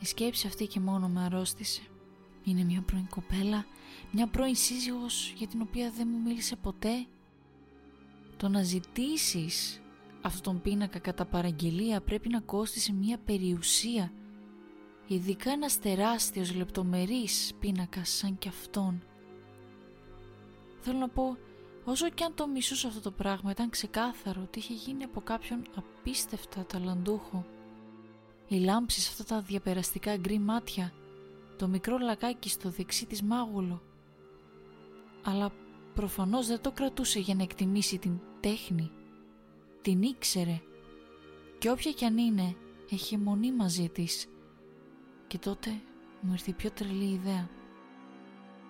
η 0.00 0.06
σκέψη 0.06 0.46
αυτή 0.46 0.66
και 0.66 0.80
μόνο 0.80 1.08
με 1.08 1.20
αρρώστησε. 1.20 1.82
Είναι 2.44 2.64
μια 2.64 2.82
πρώην 2.82 3.08
κοπέλα, 3.08 3.66
μια 4.12 4.26
πρώην 4.26 4.54
σύζυγος 4.54 5.32
για 5.36 5.46
την 5.46 5.60
οποία 5.60 5.90
δεν 5.96 6.08
μου 6.10 6.20
μίλησε 6.20 6.56
ποτέ. 6.56 7.06
Το 8.36 8.48
να 8.48 8.62
ζητήσεις 8.62 9.80
αυτόν 10.22 10.42
τον 10.42 10.62
πίνακα 10.62 10.98
κατά 10.98 11.24
παραγγελία 11.24 12.00
πρέπει 12.00 12.28
να 12.28 12.40
κόστησε 12.40 12.92
μια 12.92 13.18
περιουσία. 13.18 14.12
Ειδικά 15.12 15.50
ένας 15.50 15.78
τεράστιος 15.78 16.54
λεπτομερής 16.54 17.52
πίνακας 17.60 18.08
σαν 18.10 18.38
κι 18.38 18.48
αυτόν. 18.48 19.02
Θέλω 20.80 20.98
να 20.98 21.08
πω, 21.08 21.36
όσο 21.84 22.08
κι 22.08 22.22
αν 22.22 22.34
το 22.34 22.48
μισούσα 22.48 22.88
αυτό 22.88 23.00
το 23.00 23.10
πράγμα 23.10 23.50
ήταν 23.50 23.70
ξεκάθαρο 23.70 24.40
ότι 24.42 24.58
είχε 24.58 24.74
γίνει 24.74 25.04
από 25.04 25.20
κάποιον 25.20 25.62
απίστευτα 25.76 26.66
ταλαντούχο 26.66 27.44
οι 28.48 28.56
λάμψεις 28.56 29.08
αυτά 29.08 29.24
τα 29.24 29.40
διαπεραστικά 29.40 30.16
γκρι 30.16 30.38
μάτια, 30.38 30.92
το 31.56 31.68
μικρό 31.68 31.98
λακάκι 31.98 32.48
στο 32.48 32.70
δεξί 32.70 33.06
της 33.06 33.22
μάγουλο. 33.22 33.82
Αλλά 35.24 35.52
προφανώς 35.94 36.46
δεν 36.46 36.60
το 36.60 36.72
κρατούσε 36.72 37.18
για 37.18 37.34
να 37.34 37.42
εκτιμήσει 37.42 37.98
την 37.98 38.20
τέχνη. 38.40 38.90
Την 39.82 40.02
ήξερε 40.02 40.60
και 41.58 41.70
όποια 41.70 41.92
κι 41.92 42.04
αν 42.04 42.18
είναι 42.18 42.56
έχει 42.90 43.16
μονή 43.16 43.52
μαζί 43.52 43.88
της. 43.88 44.28
Και 45.30 45.38
τότε 45.38 45.80
μου 46.20 46.32
ήρθε 46.32 46.50
η 46.50 46.54
πιο 46.54 46.70
τρελή 46.70 47.12
ιδέα. 47.12 47.48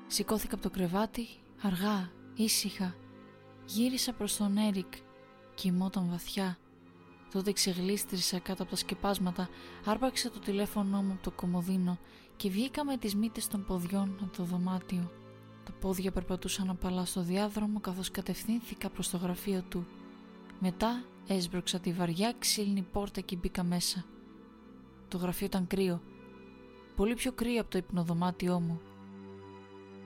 Σηκώθηκα 0.07 0.55
από 0.55 0.63
το 0.63 0.71
κρεβάτι, 0.71 1.27
αργά, 1.63 2.11
ήσυχα. 2.35 2.95
Γύρισα 3.67 4.13
προς 4.13 4.37
τον 4.37 4.57
Έρικ, 4.57 4.93
κοιμόταν 5.55 6.09
βαθιά. 6.11 6.59
Τότε 7.33 7.53
ξεγλίστρισα 7.53 8.39
κάτω 8.39 8.63
από 8.63 8.71
τα 8.71 8.77
σκεπάσματα, 8.77 9.49
άρπαξα 9.85 10.31
το 10.31 10.39
τηλέφωνό 10.39 11.03
μου 11.03 11.13
από 11.13 11.23
το 11.23 11.31
κομμωδίνο 11.31 11.99
και 12.37 12.51
βγήκα 12.51 12.85
με 12.85 12.97
τις 12.97 13.15
μύτες 13.15 13.47
των 13.47 13.65
ποδιών 13.65 14.19
από 14.23 14.37
το 14.37 14.43
δωμάτιο. 14.43 15.11
Τα 15.65 15.73
πόδια 15.73 16.13
περπατούσαν 16.13 16.71
απαλά 16.71 17.05
στο 17.05 17.23
διάδρομο 17.23 17.81
καθώς 17.81 18.11
κατευθύνθηκα 18.11 18.91
προς 18.91 19.11
το 19.11 19.17
γραφείο 19.17 19.63
του. 19.69 19.87
Μετά 20.59 21.05
έσπρωξα 21.27 21.79
τη 21.81 21.93
βαριά 21.93 22.35
ξύλινη 22.39 22.83
πόρτα 22.83 23.21
και 23.21 23.37
μπήκα 23.37 23.63
μέσα. 23.63 24.05
Το 25.09 25.17
γραφείο 25.17 25.47
ήταν 25.47 25.67
κρύο. 25.67 26.01
Πολύ 27.01 27.15
πιο 27.15 27.33
κρύο 27.33 27.61
από 27.61 27.71
το 27.71 27.79
υπνοδωμάτιό 27.79 28.61
μου. 28.61 28.81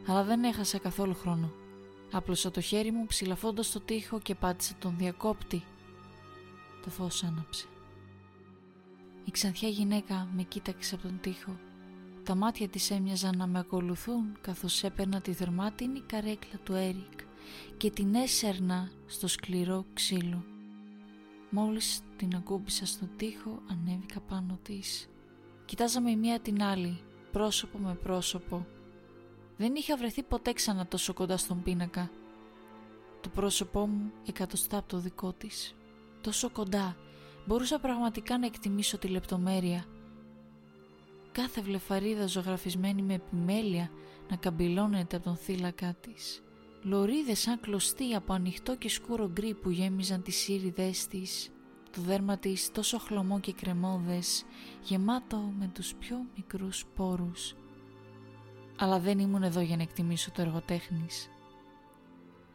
Αλλά 0.06 0.24
δεν 0.24 0.44
έχασα 0.44 0.78
καθόλου 0.78 1.14
χρόνο. 1.14 1.52
Άπλωσα 2.12 2.50
το 2.50 2.60
χέρι 2.60 2.90
μου 2.90 3.06
ψηλαφώντας 3.06 3.70
το 3.70 3.80
τοίχο 3.80 4.20
και 4.20 4.34
πάτησα 4.34 4.74
τον 4.78 4.96
διακόπτη 4.98 5.62
το 6.82 6.90
φως 6.90 7.24
άναψε. 7.24 7.66
Η 9.24 9.30
ξανθιά 9.30 9.68
γυναίκα 9.68 10.28
με 10.34 10.42
κοίταξε 10.42 10.94
από 10.94 11.06
τον 11.06 11.18
τοίχο. 11.20 11.56
Τα 12.22 12.34
μάτια 12.34 12.68
της 12.68 12.90
έμοιαζαν 12.90 13.36
να 13.36 13.46
με 13.46 13.58
ακολουθούν 13.58 14.36
καθώς 14.40 14.82
έπαιρνα 14.82 15.20
τη 15.20 15.32
δερμάτινη 15.32 16.00
καρέκλα 16.00 16.58
του 16.64 16.72
Έρικ 16.72 17.20
και 17.76 17.90
την 17.90 18.14
έσερνα 18.14 18.90
στο 19.06 19.26
σκληρό 19.26 19.84
ξύλο. 19.94 20.44
Μόλις 21.50 22.00
την 22.16 22.34
ακούμπησα 22.34 22.86
στον 22.86 23.10
τοίχο 23.16 23.62
ανέβηκα 23.70 24.20
πάνω 24.20 24.58
της. 24.62 25.08
Κοιτάζαμε 25.64 26.10
η 26.10 26.16
μία 26.16 26.40
την 26.40 26.62
άλλη, 26.62 27.00
πρόσωπο 27.32 27.78
με 27.78 27.94
πρόσωπο. 27.94 28.66
Δεν 29.56 29.74
είχα 29.74 29.96
βρεθεί 29.96 30.22
ποτέ 30.22 30.52
ξανά 30.52 30.86
τόσο 30.86 31.14
κοντά 31.14 31.36
στον 31.36 31.62
πίνακα. 31.62 32.10
Το 33.20 33.28
πρόσωπό 33.28 33.86
μου 33.86 34.12
εκατοστά 34.26 34.78
από 34.78 34.88
το 34.88 34.98
δικό 34.98 35.32
της 35.32 35.74
τόσο 36.24 36.50
κοντά, 36.50 36.96
μπορούσα 37.46 37.78
πραγματικά 37.78 38.38
να 38.38 38.46
εκτιμήσω 38.46 38.98
τη 38.98 39.08
λεπτομέρεια. 39.08 39.84
Κάθε 41.32 41.60
βλεφαρίδα 41.60 42.26
ζωγραφισμένη 42.26 43.02
με 43.02 43.14
επιμέλεια 43.14 43.90
να 44.30 44.36
καμπυλώνεται 44.36 45.16
από 45.16 45.24
τον 45.24 45.36
θύλακά 45.36 45.94
της. 46.00 46.42
Λωρίδες 46.82 47.40
σαν 47.40 47.60
κλωστή 47.60 48.14
από 48.14 48.32
ανοιχτό 48.32 48.76
και 48.76 48.88
σκούρο 48.88 49.28
γκρι 49.28 49.54
που 49.54 49.70
γέμιζαν 49.70 50.22
τις 50.22 50.48
ήριδές 50.48 51.06
της. 51.06 51.50
Το 51.94 52.00
δέρμα 52.00 52.38
της 52.38 52.70
τόσο 52.72 52.98
χλωμό 52.98 53.40
και 53.40 53.52
κρεμόδες, 53.52 54.44
γεμάτο 54.82 55.36
με 55.58 55.70
τους 55.74 55.94
πιο 55.94 56.16
μικρούς 56.36 56.84
πόρους. 56.94 57.54
Αλλά 58.78 58.98
δεν 58.98 59.18
ήμουν 59.18 59.42
εδώ 59.42 59.60
για 59.60 59.76
να 59.76 59.82
εκτιμήσω 59.82 60.30
το 60.30 60.42
έργο 60.42 60.62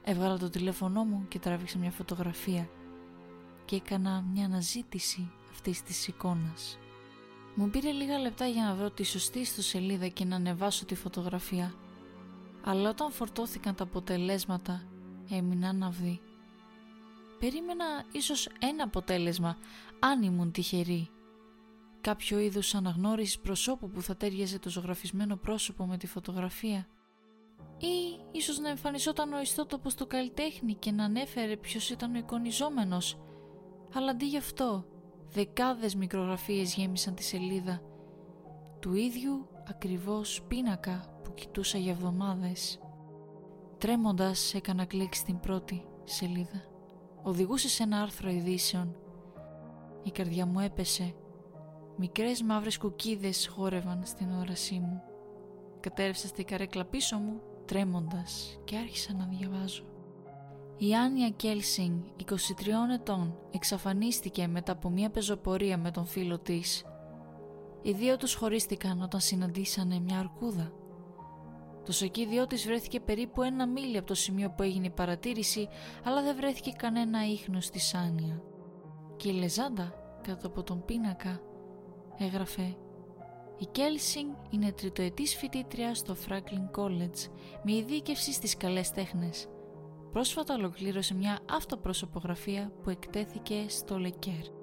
Έβγαλα 0.03 0.37
το 0.37 0.49
τηλέφωνό 0.49 1.03
μου 1.03 1.25
και 1.27 1.39
τράβηξα 1.39 1.77
μια 1.77 1.91
φωτογραφία 1.91 2.69
και 3.65 3.75
έκανα 3.75 4.21
μια 4.33 4.45
αναζήτηση 4.45 5.31
αυτής 5.51 5.83
της 5.83 6.07
εικόνας. 6.07 6.77
Μου 7.55 7.69
πήρε 7.69 7.91
λίγα 7.91 8.19
λεπτά 8.19 8.45
για 8.47 8.63
να 8.63 8.75
βρω 8.75 8.91
τη 8.91 9.03
σωστή 9.03 9.39
ιστοσελίδα 9.39 10.07
και 10.07 10.25
να 10.25 10.35
ανεβάσω 10.35 10.85
τη 10.85 10.95
φωτογραφία. 10.95 11.73
Αλλά 12.63 12.89
όταν 12.89 13.11
φορτώθηκαν 13.11 13.75
τα 13.75 13.83
αποτελέσματα 13.83 14.83
έμεινα 15.29 15.73
ναυδή. 15.73 16.19
Περίμενα 17.39 17.85
ίσως 18.11 18.49
ένα 18.59 18.83
αποτέλεσμα 18.83 19.57
αν 19.99 20.23
ήμουν 20.23 20.51
τυχερή. 20.51 21.09
Κάποιο 22.01 22.39
είδους 22.39 22.75
αναγνώριση 22.75 23.39
προσώπου 23.41 23.89
που 23.89 24.01
θα 24.01 24.15
τέριαζε 24.17 24.59
το 24.59 24.69
ζωγραφισμένο 24.69 25.35
πρόσωπο 25.35 25.85
με 25.85 25.97
τη 25.97 26.07
φωτογραφία. 26.07 26.87
Ή 27.77 28.19
ίσως 28.31 28.59
να 28.59 28.69
εμφανιζόταν 28.69 29.33
ο 29.33 29.41
ιστότοπος 29.41 29.95
του 29.95 30.07
καλλιτέχνη 30.07 30.73
και 30.73 30.91
να 30.91 31.03
ανέφερε 31.03 31.57
ποιος 31.57 31.89
ήταν 31.89 32.15
ο 32.15 32.17
εικονιζόμενος 32.17 33.17
αλλά 33.93 34.11
αντί 34.11 34.25
γι' 34.25 34.37
αυτό 34.37 34.85
δεκάδες 35.31 35.95
μικρογραφίες 35.95 36.75
γέμισαν 36.75 37.15
τη 37.15 37.23
σελίδα 37.23 37.81
του 38.79 38.95
ίδιου 38.95 39.47
ακριβώς 39.69 40.43
πίνακα 40.47 41.19
που 41.23 41.33
κοιτούσα 41.33 41.77
για 41.77 41.91
εβδομάδες. 41.91 42.79
Τρέμοντας 43.77 44.53
έκανα 44.53 44.85
κλικ 44.85 45.13
στην 45.13 45.39
πρώτη 45.39 45.85
σελίδα. 46.03 46.63
Οδηγούσε 47.23 47.69
σε 47.69 47.83
ένα 47.83 48.01
άρθρο 48.01 48.29
ειδήσεων. 48.29 48.95
Η 50.03 50.11
καρδιά 50.11 50.45
μου 50.45 50.59
έπεσε. 50.59 51.13
Μικρές 51.97 52.41
μαύρες 52.41 52.77
κουκίδες 52.77 53.47
χόρευαν 53.47 54.01
στην 54.05 54.27
όρασή 54.39 54.79
μου. 54.79 55.01
Κατέρευσα 55.79 56.27
στη 56.27 56.43
καρέκλα 56.43 56.85
πίσω 56.85 57.17
μου 57.17 57.41
τρέμοντας 57.65 58.59
και 58.63 58.77
άρχισα 58.77 59.13
να 59.13 59.25
διαβάζω. 59.25 59.83
Η 60.77 60.95
Άνια 60.95 61.29
Κέλσινγκ, 61.29 61.99
23 62.15 62.93
ετών, 62.93 63.37
εξαφανίστηκε 63.51 64.47
μετά 64.47 64.71
από 64.71 64.89
μια 64.89 65.09
πεζοπορία 65.09 65.77
με 65.77 65.91
τον 65.91 66.05
φίλο 66.05 66.39
της. 66.39 66.83
Οι 67.81 67.91
δύο 67.91 68.17
τους 68.17 68.33
χωρίστηκαν 68.33 69.01
όταν 69.01 69.19
συναντήσανε 69.19 69.99
μια 69.99 70.19
αρκούδα. 70.19 70.71
Το 71.89 71.95
σοκίδιό 71.95 72.47
της 72.47 72.65
βρέθηκε 72.65 72.99
περίπου 72.99 73.41
ένα 73.41 73.67
μίλι 73.67 73.97
από 73.97 74.07
το 74.07 74.13
σημείο 74.13 74.49
που 74.49 74.63
έγινε 74.63 74.85
η 74.85 74.89
παρατήρηση, 74.89 75.67
αλλά 76.03 76.23
δεν 76.23 76.35
βρέθηκε 76.35 76.71
κανένα 76.71 77.25
ίχνος 77.25 77.69
της 77.69 77.93
Άνια. 77.93 78.41
Και 79.15 79.29
η 79.29 79.31
Λεζάντα, 79.31 79.93
κάτω 80.21 80.47
από 80.47 80.63
τον 80.63 80.85
πίνακα, 80.85 81.41
έγραφε 82.17 82.75
«Η 83.57 83.65
Κέλσινγκ 83.71 84.31
είναι 84.49 84.71
τριτοετής 84.71 85.35
φοιτήτρια 85.35 85.95
στο 85.95 86.15
Franklin 86.27 86.79
College 86.79 87.29
με 87.63 87.73
ειδίκευση 87.73 88.33
στις 88.33 88.57
καλές 88.57 88.91
τέχνες 88.91 89.47
πρόσφατα 90.11 90.53
ολοκλήρωσε 90.53 91.13
μια 91.13 91.39
αυτοπροσωπογραφία 91.51 92.71
που 92.83 92.89
εκτέθηκε 92.89 93.65
στο 93.67 93.97
Λεκέρ. 93.97 94.57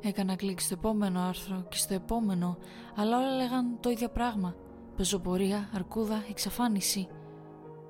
Έκανα 0.00 0.36
κλικ 0.36 0.60
στο 0.60 0.74
επόμενο 0.78 1.20
άρθρο 1.20 1.66
και 1.68 1.76
στο 1.76 1.94
επόμενο, 1.94 2.58
αλλά 2.96 3.18
όλα 3.18 3.36
λέγαν 3.36 3.80
το 3.80 3.90
ίδιο 3.90 4.08
πράγμα. 4.08 4.56
Πεζοπορία, 4.96 5.68
αρκούδα, 5.74 6.24
εξαφάνιση. 6.30 7.08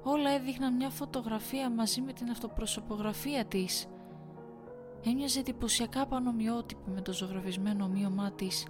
Όλα 0.03 0.31
έδειχναν 0.31 0.77
μια 0.77 0.91
φωτογραφία 0.91 1.71
μαζί 1.71 2.01
με 2.01 2.13
την 2.13 2.31
αυτοπροσωπογραφία 2.31 3.45
της. 3.45 3.87
Έμοιαζε 5.05 5.39
εντυπωσιακά 5.39 6.07
πανομοιότυπη 6.07 6.91
με 6.91 7.01
το 7.01 7.13
ζωγραφισμένο 7.13 7.85
ομοίωμά 7.85 8.33
της. 8.33 8.67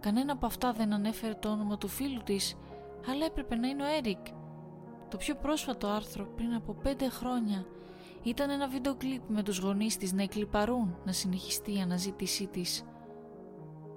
Κανένα 0.00 0.32
από 0.32 0.46
αυτά 0.46 0.72
δεν 0.72 0.92
ανέφερε 0.92 1.34
το 1.34 1.48
όνομα 1.48 1.78
του 1.78 1.88
φίλου 1.88 2.22
της, 2.24 2.56
αλλά 3.10 3.24
έπρεπε 3.24 3.54
να 3.54 3.68
είναι 3.68 3.82
ο 3.82 3.86
Έρικ. 3.86 4.26
Το 5.08 5.16
πιο 5.16 5.34
πρόσφατο 5.34 5.86
άρθρο 5.86 6.26
πριν 6.36 6.54
από 6.54 6.74
πέντε 6.74 7.08
χρόνια 7.08 7.66
ήταν 8.22 8.50
ένα 8.50 8.68
βίντεο 8.68 8.94
κλιπ 8.94 9.22
με 9.28 9.42
τους 9.42 9.58
γονείς 9.58 9.96
της 9.96 10.12
να 10.12 10.22
εκλυπαρούν 10.22 10.96
να 11.04 11.12
συνεχιστεί 11.12 11.76
η 11.76 11.80
αναζήτησή 11.80 12.46
της. 12.46 12.84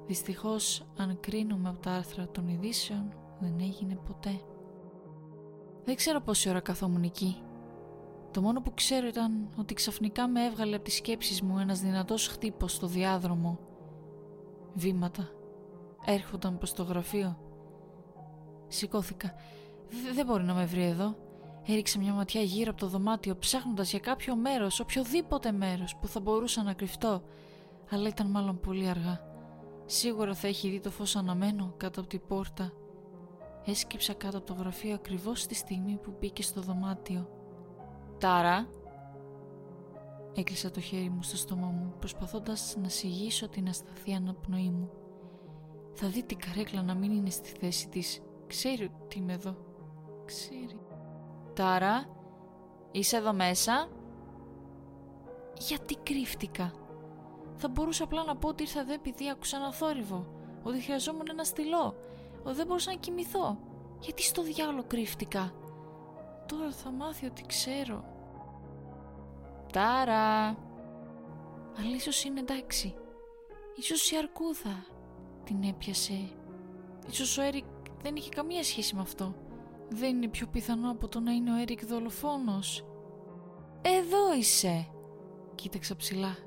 Δυστυχώς, 0.07 0.87
αν 0.97 1.19
κρίνουμε 1.19 1.69
από 1.69 1.79
τα 1.79 1.91
άρθρα 1.91 2.27
των 2.27 2.47
ειδήσεων, 2.47 3.13
δεν 3.39 3.59
έγινε 3.59 3.95
ποτέ. 3.95 4.41
Δεν 5.83 5.95
ξέρω 5.95 6.21
πόση 6.21 6.49
ώρα 6.49 6.59
καθόμουν 6.59 7.03
εκεί. 7.03 7.43
Το 8.31 8.41
μόνο 8.41 8.61
που 8.61 8.73
ξέρω 8.73 9.07
ήταν 9.07 9.49
ότι 9.57 9.73
ξαφνικά 9.73 10.27
με 10.27 10.45
έβγαλε 10.45 10.75
από 10.75 10.83
τις 10.83 10.95
σκέψεις 10.95 11.41
μου 11.41 11.59
ένας 11.59 11.79
δυνατός 11.79 12.27
χτύπος 12.27 12.71
στο 12.73 12.87
διάδρομο. 12.87 13.59
Βήματα. 14.73 15.29
Έρχονταν 16.05 16.57
προς 16.57 16.73
το 16.73 16.83
γραφείο. 16.83 17.37
Σηκώθηκα. 18.67 19.33
Δεν 20.13 20.25
μπορεί 20.25 20.43
να 20.43 20.53
με 20.53 20.65
βρει 20.65 20.83
εδώ. 20.83 21.15
Έριξα 21.65 21.99
μια 21.99 22.13
ματιά 22.13 22.41
γύρω 22.41 22.71
από 22.71 22.79
το 22.79 22.87
δωμάτιο 22.87 23.37
ψάχνοντας 23.37 23.89
για 23.89 23.99
κάποιο 23.99 24.35
μέρος, 24.35 24.79
οποιοδήποτε 24.79 25.51
μέρος 25.51 25.95
που 25.95 26.07
θα 26.07 26.19
μπορούσα 26.19 26.63
να 26.63 26.73
κρυφτώ. 26.73 27.21
Αλλά 27.89 28.07
ήταν 28.07 28.27
μάλλον 28.29 28.59
πολύ 28.59 28.87
αργά. 28.87 29.21
Σίγουρα 29.85 30.33
θα 30.33 30.47
έχει 30.47 30.69
δει 30.69 30.79
το 30.79 30.89
φως 30.91 31.15
αναμένο 31.15 31.73
κάτω 31.77 31.99
από 31.99 32.09
την 32.09 32.21
πόρτα. 32.27 32.71
Έσκυψα 33.69 34.13
κάτω 34.13 34.37
από 34.37 34.45
το 34.45 34.53
γραφείο 34.53 34.93
ακριβώς 34.93 35.45
τη 35.45 35.55
στιγμή 35.55 35.99
που 36.03 36.13
μπήκε 36.19 36.43
στο 36.43 36.61
δωμάτιο. 36.61 37.29
«Τάρα!» 38.17 38.67
Έκλεισα 40.35 40.71
το 40.71 40.79
χέρι 40.79 41.09
μου 41.09 41.23
στο 41.23 41.37
στόμα 41.37 41.67
μου, 41.67 41.93
προσπαθώντας 41.99 42.75
να 42.81 42.89
σιγήσω 42.89 43.49
την 43.49 43.67
ασταθή 43.67 44.13
αναπνοή 44.13 44.69
μου. 44.69 44.89
Θα 45.93 46.07
δει 46.07 46.23
την 46.23 46.37
καρέκλα 46.37 46.81
να 46.81 46.95
μην 46.95 47.11
είναι 47.11 47.29
στη 47.29 47.49
θέση 47.59 47.89
της. 47.89 48.21
Ξέρει 48.47 48.91
ότι 49.03 49.17
είμαι 49.17 49.33
εδώ. 49.33 49.55
Ξέρει. 50.25 50.79
«Τάρα, 51.53 52.05
είσαι 52.91 53.17
εδώ 53.17 53.33
μέσα;» 53.33 53.89
Γιατί 55.57 55.95
κρύφτηκα. 55.95 56.71
Θα 57.55 57.67
μπορούσα 57.67 58.03
απλά 58.03 58.23
να 58.23 58.35
πω 58.35 58.47
ότι 58.47 58.63
ήρθα 58.63 58.79
εδώ 58.79 58.93
επειδή 58.93 59.29
άκουσα 59.29 59.57
ένα 59.57 59.73
θόρυβο. 59.73 60.25
Ότι 60.63 60.81
χρειαζόμουν 60.81 61.27
ένα 61.29 61.43
στυλό. 61.43 61.95
Ότι 62.43 62.55
δεν 62.55 62.65
μπορούσα 62.65 62.91
να 62.91 62.97
κοιμηθώ. 62.97 63.57
Γιατί 63.99 64.23
στο 64.23 64.43
διάλογο 64.43 64.83
κρύφτηκα; 64.87 65.53
Τώρα 66.45 66.71
θα 66.71 66.91
μάθει 66.91 67.25
ότι 67.25 67.43
ξέρω. 67.47 68.03
Τάρα! 69.73 70.47
Αλλά 71.77 71.95
ίσως 71.95 72.23
είναι 72.23 72.39
εντάξει. 72.39 72.95
Ίσως 73.75 74.11
η 74.11 74.17
αρκούδα 74.17 74.85
την 75.43 75.63
έπιασε. 75.63 76.29
Ίσως 77.09 77.37
ο 77.37 77.41
Έρικ 77.41 77.65
δεν 78.01 78.15
είχε 78.15 78.29
καμία 78.29 78.63
σχέση 78.63 78.95
με 78.95 79.01
αυτό. 79.01 79.35
Δεν 79.89 80.15
είναι 80.15 80.27
πιο 80.27 80.47
πιθανό 80.47 80.91
από 80.91 81.07
το 81.07 81.19
να 81.19 81.31
είναι 81.31 81.51
ο 81.51 81.55
Έρικ 81.55 81.85
δολοφόνος. 81.85 82.85
Εδώ 83.81 84.33
είσαι! 84.33 84.87
Κοίταξα 85.55 85.95
ψηλά 85.95 86.37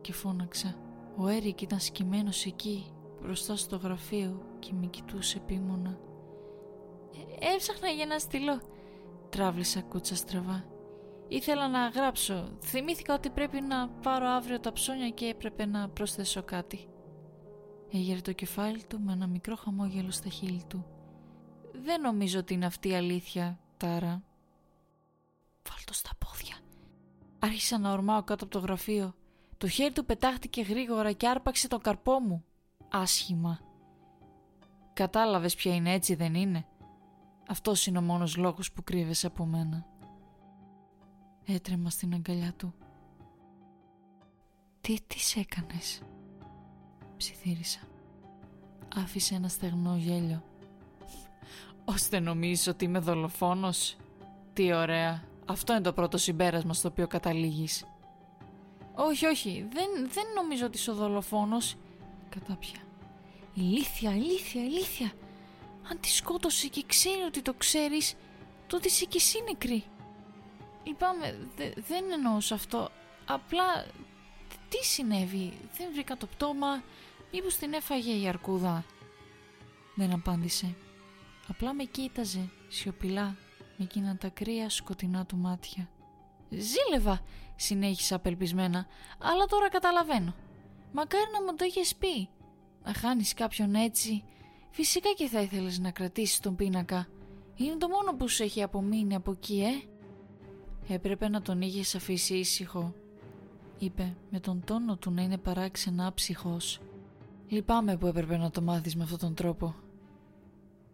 και 0.00 0.12
φώναξα. 0.12 0.76
Ο 1.16 1.28
Έρικ 1.28 1.60
ήταν 1.60 1.80
σκυμμένος 1.80 2.44
εκεί, 2.44 2.92
μπροστά 3.22 3.56
στο 3.56 3.76
γραφείο 3.76 4.42
και 4.58 4.72
με 4.72 4.86
κοιτούσε 4.86 5.38
επίμονα. 5.38 5.98
Ε, 7.40 7.54
έψαχνα 7.54 7.88
για 7.88 8.02
ένα 8.02 8.18
στυλό. 8.18 8.60
Τράβλησα 9.28 9.82
κούτσα 9.82 10.16
στραβά. 10.16 10.64
Ήθελα 11.28 11.68
να 11.68 11.88
γράψω. 11.88 12.48
Θυμήθηκα 12.62 13.14
ότι 13.14 13.30
πρέπει 13.30 13.60
να 13.60 13.88
πάρω 13.88 14.26
αύριο 14.28 14.60
τα 14.60 14.72
ψώνια 14.72 15.08
και 15.08 15.26
έπρεπε 15.26 15.66
να 15.66 15.88
προσθέσω 15.88 16.42
κάτι. 16.42 16.88
Έγερε 17.92 18.20
το 18.20 18.32
κεφάλι 18.32 18.84
του 18.84 19.00
με 19.00 19.12
ένα 19.12 19.26
μικρό 19.26 19.56
χαμόγελο 19.56 20.10
στα 20.10 20.28
χείλη 20.28 20.62
του. 20.68 20.86
Δεν 21.72 22.00
νομίζω 22.00 22.38
ότι 22.38 22.54
είναι 22.54 22.66
αυτή 22.66 22.88
η 22.88 22.94
αλήθεια, 22.94 23.58
Τάρα. 23.76 24.22
Βάλτο 25.68 25.92
στα 25.92 26.10
πόδια. 26.18 26.56
Άρχισα 27.38 27.78
να 27.78 27.92
ορμάω 27.92 28.22
κάτω 28.22 28.44
από 28.44 28.52
το 28.52 28.58
γραφείο. 28.58 29.14
Το 29.58 29.68
χέρι 29.68 29.92
του 29.92 30.04
πετάχτηκε 30.04 30.62
γρήγορα 30.62 31.12
και 31.12 31.28
άρπαξε 31.28 31.68
τον 31.68 31.80
καρπό 31.80 32.20
μου. 32.20 32.44
Άσχημα. 32.94 33.58
Κατάλαβες 34.92 35.54
ποια 35.54 35.74
είναι 35.74 35.92
έτσι 35.92 36.14
δεν 36.14 36.34
είναι; 36.34 36.66
Αυτός 37.48 37.86
είναι 37.86 37.98
ο 37.98 38.02
μόνος 38.02 38.36
λόγος 38.36 38.72
που 38.72 38.84
κρύβεσαι 38.84 39.26
από 39.26 39.44
μένα. 39.44 39.86
Έτρεμα 41.44 41.90
στην 41.90 42.14
αγκαλιά 42.14 42.52
του. 42.56 42.74
Τι 44.80 44.96
της 45.06 45.36
έκανες; 45.36 46.02
Ψιθύρισα. 47.16 47.80
Άφησε 48.96 49.34
ένα 49.34 49.48
στεγνό 49.48 49.96
γέλιο. 49.96 50.42
Ώστε 51.84 52.20
νομίζεις 52.20 52.66
ότι 52.66 52.84
είμαι 52.84 52.98
δολοφόνος; 52.98 53.96
Τι 54.52 54.72
ωραία. 54.72 55.22
Αυτό 55.46 55.72
είναι 55.72 55.82
το 55.82 55.92
πρώτο 55.92 56.18
συμπέρασμα 56.18 56.74
στο 56.74 56.88
οποίο 56.88 57.06
καταλήγεις. 57.06 57.84
Όχι, 58.94 59.26
όχι. 59.26 59.68
Δεν, 59.72 60.08
δεν 60.08 60.24
νομίζω 60.34 60.66
ότι 60.66 60.76
είσαι 60.76 60.90
ο 60.90 60.94
δολοφόνος. 60.94 61.76
Κατάπια. 62.34 62.80
Ηλίθια, 63.54 64.16
ηλίθια, 64.16 64.62
ηλίθια. 64.64 65.12
Αν 65.90 66.00
τη 66.00 66.08
σκότωσε 66.08 66.68
και 66.68 66.84
ξέρει 66.86 67.22
ότι 67.22 67.42
το 67.42 67.54
ξέρεις, 67.54 68.14
τότε 68.66 68.88
είσαι 68.88 69.04
και 69.04 69.16
εσύ 69.16 69.42
νεκρή. 69.42 69.84
Λυπάμαι, 70.84 71.48
δεν 71.88 72.04
εννοούσα 72.12 72.54
αυτό. 72.54 72.90
Απλά, 73.26 73.86
τι 74.68 74.84
συνέβη, 74.84 75.52
δεν 75.76 75.88
βρήκα 75.92 76.16
το 76.16 76.26
πτώμα, 76.26 76.82
μήπως 77.32 77.56
την 77.56 77.72
έφαγε 77.72 78.12
η 78.12 78.28
αρκούδα; 78.28 78.84
Δεν 79.94 80.12
απάντησε. 80.12 80.74
Απλά 81.48 81.74
με 81.74 81.84
κοίταζε, 81.84 82.50
σιωπηλά, 82.68 83.36
με 83.76 83.84
εκείνα 83.84 84.16
τα 84.16 84.28
κρύα 84.28 84.70
σκοτεινά 84.70 85.26
του 85.26 85.36
μάτια. 85.36 85.88
Ζήλευα, 86.50 87.20
συνέχισα 87.56 88.16
απελπισμένα, 88.16 88.86
αλλά 89.18 89.44
τώρα 89.44 89.68
καταλαβαίνω. 89.68 90.34
Μακάρι 90.92 91.30
να 91.32 91.42
μου 91.42 91.56
το 91.56 91.64
είχες 91.64 91.94
πει. 91.96 92.28
Να 92.84 92.94
χάνεις 92.94 93.34
κάποιον 93.34 93.74
έτσι, 93.74 94.24
φυσικά 94.70 95.12
και 95.16 95.26
θα 95.26 95.40
ήθελες 95.40 95.78
να 95.78 95.90
κρατήσεις 95.90 96.40
τον 96.40 96.56
πίνακα. 96.56 97.06
Είναι 97.54 97.76
το 97.76 97.88
μόνο 97.88 98.14
που 98.16 98.28
σου 98.28 98.42
έχει 98.42 98.62
απομείνει 98.62 99.14
από 99.14 99.30
εκεί, 99.30 99.60
ε; 99.60 99.92
Έπρεπε 100.94 101.28
να 101.28 101.42
τον 101.42 101.60
είχες 101.60 101.94
αφήσει 101.94 102.34
ήσυχο, 102.34 102.94
είπε 103.78 104.16
με 104.30 104.40
τον 104.40 104.62
τόνο 104.64 104.96
του 104.96 105.10
να 105.10 105.22
είναι 105.22 105.38
παράξενα 105.38 106.06
άψυχος. 106.06 106.80
Λυπάμαι 107.48 107.96
που 107.96 108.06
έπρεπε 108.06 108.36
να 108.36 108.50
το 108.50 108.62
μάθεις 108.62 108.96
με 108.96 109.02
αυτόν 109.02 109.18
τον 109.18 109.34
τρόπο. 109.34 109.74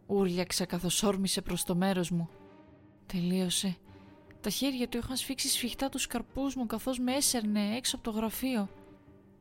Ούρλιαξα 0.07 0.65
καθώς 0.65 1.03
όρμησε 1.03 1.41
προς 1.41 1.65
το 1.65 1.75
μέρος 1.75 2.11
μου. 2.11 2.29
Τελείωσε. 3.07 3.77
Τα 4.41 4.51
χέρια 4.51 4.89
του 4.89 4.99
είχαν 4.99 5.17
σφίξει 5.17 5.49
σφιχτά 5.49 5.89
τους 5.89 6.07
καρπούς 6.07 6.55
μου 6.55 6.67
καθώς 6.67 6.99
με 6.99 7.15
έσερνε 7.15 7.77
έξω 7.77 7.97
από 7.97 8.05
το 8.05 8.11
γραφείο. 8.11 8.69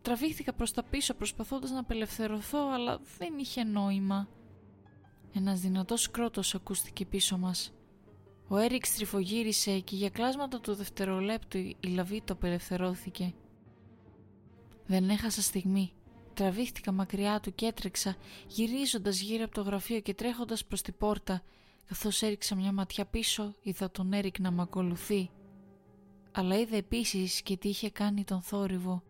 Τραβήχθηκα 0.02 0.54
προς 0.54 0.72
τα 0.72 0.84
πίσω 0.84 1.14
προσπαθώντας 1.14 1.72
να 1.72 1.80
απελευθερωθώ 1.80 2.70
αλλά 2.74 3.00
δεν 3.18 3.38
είχε 3.38 3.64
νόημα. 3.64 4.28
Ένας 5.34 5.60
δυνατός 5.60 6.12
κρότος 6.12 6.56
ακούστηκε 6.56 7.06
πίσω 7.06 7.38
μας. 7.38 7.72
Ο 8.48 8.58
Έριξ 8.58 8.90
στριφογύρισε 8.90 9.80
και 9.80 9.96
για 9.96 10.10
κλάσματα 10.10 10.60
του 10.60 10.76
δευτερολέπτου 10.76 11.58
η 11.58 11.78
λαβή 11.88 12.22
το 12.22 12.34
απελευθερώθηκε. 12.34 13.34
Δεν 14.86 15.10
έχασα 15.10 15.42
στιγμή. 15.42 15.92
Τραβήχτηκα 16.34 16.92
μακριά 16.92 17.40
του 17.40 17.56
και 17.56 17.66
έτρεξα, 17.66 18.16
γυρίζοντας 18.48 19.20
γύρω 19.20 19.44
από 19.44 19.54
το 19.54 19.62
γραφείο 19.62 20.00
και 20.00 20.14
τρέχοντας 20.14 20.66
προς 20.66 20.82
την 20.82 20.98
πόρτα. 20.98 21.42
Καθώς 21.86 22.22
έριξα 22.22 22.56
μια 22.56 22.72
ματιά 22.72 23.06
πίσω, 23.06 23.54
είδα 23.62 23.92
τον 23.92 24.14
Έρικ 24.14 24.40
να 24.40 24.52
με 24.52 24.62
ακολουθεί. 24.62 25.30
Αλλά 26.32 26.60
είδα 26.60 26.76
επίσης 26.76 27.42
και 27.42 27.58
τι 27.58 27.70
είχε 27.70 27.90
κάνει 27.90 28.24
τον 28.24 28.42
θόρυβο. 28.42 29.04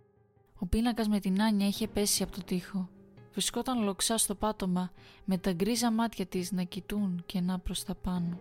Ο 0.59 0.65
πίνακας 0.65 1.07
με 1.07 1.19
την 1.19 1.41
Άνια 1.41 1.67
είχε 1.67 1.87
πέσει 1.87 2.23
από 2.23 2.31
το 2.31 2.43
τοίχο. 2.43 2.89
Βρισκόταν 3.31 3.83
λοξά 3.83 4.17
στο 4.17 4.35
πάτωμα, 4.35 4.91
με 5.25 5.37
τα 5.37 5.53
γκρίζα 5.53 5.91
μάτια 5.91 6.25
της 6.25 6.51
να 6.51 6.63
κοιτούν 6.63 7.23
και 7.25 7.41
να 7.41 7.59
προς 7.59 7.83
τα 7.83 7.95
πάνω. 7.95 8.39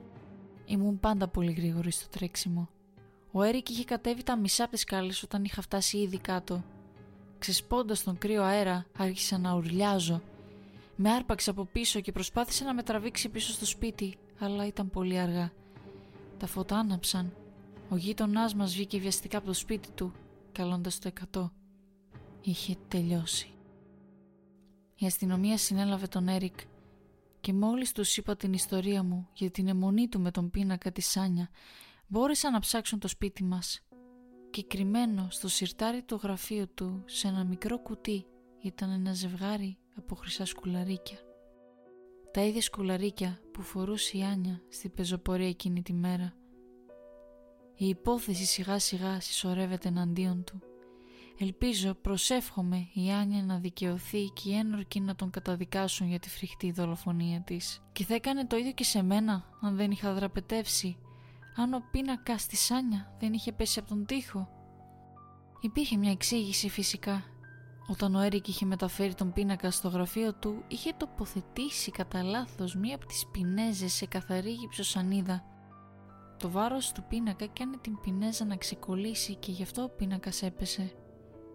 Ήμουν 0.64 1.00
πάντα 1.00 1.29
πολύ 1.29 1.52
γρήγορη 1.52 1.90
στο 1.90 2.09
τρέξιμο. 2.09 2.68
Ο 3.33 3.42
Έρικ 3.42 3.68
είχε 3.68 3.85
κατέβει 3.85 4.22
τα 4.22 4.37
μισά 4.37 4.64
από 4.64 4.72
τις 4.72 4.85
κάλε 4.85 5.12
όταν 5.24 5.44
είχα 5.44 5.62
φτάσει 5.62 5.98
ήδη 5.98 6.18
κάτω. 6.18 6.64
Ξεσπώντας 7.38 8.02
τον 8.02 8.18
κρύο 8.18 8.42
αέρα, 8.42 8.87
άρχισα 8.96 9.38
να 9.38 9.55
ουρλιάζω. 9.55 10.22
Με 10.96 11.11
άρπαξε 11.11 11.50
από 11.50 11.64
πίσω 11.64 12.00
και 12.00 12.12
προσπάθησε 12.12 12.64
να 12.64 12.74
με 12.74 12.83
τραβήξει 12.83 13.29
πίσω 13.29 13.52
στο 13.52 13.66
σπίτι, 13.66 14.18
αλλά 14.38 14.66
ήταν 14.66 14.90
πολύ 14.90 15.18
αργά. 15.18 15.52
Τα 16.38 16.46
φώτα 16.46 16.76
άναψαν. 16.79 17.33
Ο 17.88 17.96
γείτονάς 17.96 18.55
μας 18.55 18.72
βγήκε 18.72 18.98
βιαστικά 18.98 19.38
από 19.38 19.46
το 19.46 19.52
σπίτι 19.52 19.90
του, 19.90 20.12
καλώντας 20.52 20.98
το 20.98 21.09
εκατό. 21.09 21.52
Είχε 22.49 22.77
τελειώσει. 22.89 23.55
Η 24.97 25.07
αστυνομία 25.07 25.59
συνέλαβε 25.59 26.07
τον 26.07 26.29
Έρικ 26.29 26.59
και 27.41 27.53
μόλις 27.53 27.93
τους 27.93 28.17
είπα 28.17 28.37
την 28.37 28.53
ιστορία 28.53 29.03
μου 29.03 29.29
για 29.33 29.51
την 29.51 29.69
αιμονή 29.69 30.09
του 30.09 30.21
με 30.21 30.31
τον 30.31 30.51
πίνακα 30.51 30.93
της 30.93 31.11
Σάνια 31.11 31.51
μπόρεσαν 32.07 32.53
να 32.53 32.59
ψάξουν 32.59 32.99
το 32.99 33.09
σπίτι 33.09 33.45
μας 33.45 33.87
και 34.51 34.63
κρυμμένο 34.63 35.27
στο 35.31 35.49
σιρτάρι 35.49 36.03
του 36.03 36.21
γραφείου 36.23 36.75
του 36.75 37.03
σε 37.07 37.29
ένα 37.29 37.45
μικρό 37.45 37.79
κουτί 37.79 38.27
ήταν 38.63 38.91
ένα 38.91 39.13
ζευγάρι 39.13 39.79
από 39.97 40.15
χρυσά 40.15 40.45
σκουλαρίκια. 40.45 41.19
Τα 42.33 42.41
ίδια 42.41 42.63
σκουλαρίκια 42.63 43.41
που 43.53 43.63
φορούσε 43.63 44.19
η 44.19 44.23
Άνια 44.23 44.63
στην 44.69 44.93
πεζοπορία 44.93 45.49
εκείνη 45.49 45.83
τη 45.83 45.93
μέρα. 45.93 46.35
Η 47.77 47.89
υπόθεση 47.89 48.45
σιγά 48.45 48.79
σιγά 48.79 49.21
συσσωρεύεται 49.21 49.89
εναντίον 49.89 50.45
του. 50.45 50.61
Ελπίζω, 51.38 51.94
προσεύχομαι 51.94 52.88
η 52.92 53.12
Άνια 53.12 53.42
να 53.42 53.59
δικαιωθεί 53.59 54.25
και 54.25 54.51
οι 54.51 54.55
ένορκοι 54.55 55.01
να 55.01 55.14
τον 55.14 55.31
καταδικάσουν 55.31 56.09
για 56.09 56.18
τη 56.18 56.29
φρικτή 56.29 56.72
δολοφονία 56.72 57.40
της. 57.40 57.83
Και 57.92 58.05
θα 58.05 58.14
έκανε 58.14 58.46
το 58.46 58.57
ίδιο 58.57 58.72
και 58.72 58.85
σε 58.85 59.03
μένα 59.03 59.44
αν 59.61 59.77
δεν 59.77 59.90
είχα 59.90 60.12
δραπετεύσει. 60.12 60.96
Αν 61.57 61.75
ο 61.75 61.83
πίνακας 61.90 62.46
της 62.46 62.70
Άνια 62.70 63.16
δεν 63.18 63.33
είχε 63.33 63.53
πέσει 63.53 63.79
από 63.79 63.88
τον 63.88 64.07
τοίχο. 64.07 64.49
Υπήρχε 65.61 65.96
μια 65.96 66.11
εξήγηση 66.11 66.68
φυσικά. 66.68 67.25
Όταν 67.88 68.14
ο 68.14 68.20
Έρικ 68.20 68.49
είχε 68.49 68.66
μεταφέρει 68.66 69.14
τον 69.14 69.33
πίνακα 69.33 69.70
στο 69.70 69.88
γραφείο 69.88 70.35
του, 70.35 70.64
είχε 70.68 70.92
τοποθετήσει 70.96 71.90
κατά 71.90 72.22
λάθος 72.22 72.77
μία 72.77 72.94
από 72.94 73.07
τις 73.07 73.27
πινέζες 73.33 73.92
σε 73.92 74.07
καθαρή 74.07 74.51
γυψοσανίδα. 74.51 75.44
Το 76.38 76.51
βάρος 76.51 76.92
του 76.92 77.05
πίνακα 77.09 77.44
έκανε 77.44 77.77
την 77.81 78.01
πινέζα 78.01 78.44
να 78.44 78.57
ξεκολλήσει 78.57 79.35
και 79.35 79.51
γι' 79.51 79.62
αυτό 79.62 79.83
ο 79.83 79.88
πίνακας 79.88 80.42
έπεσε 80.42 80.92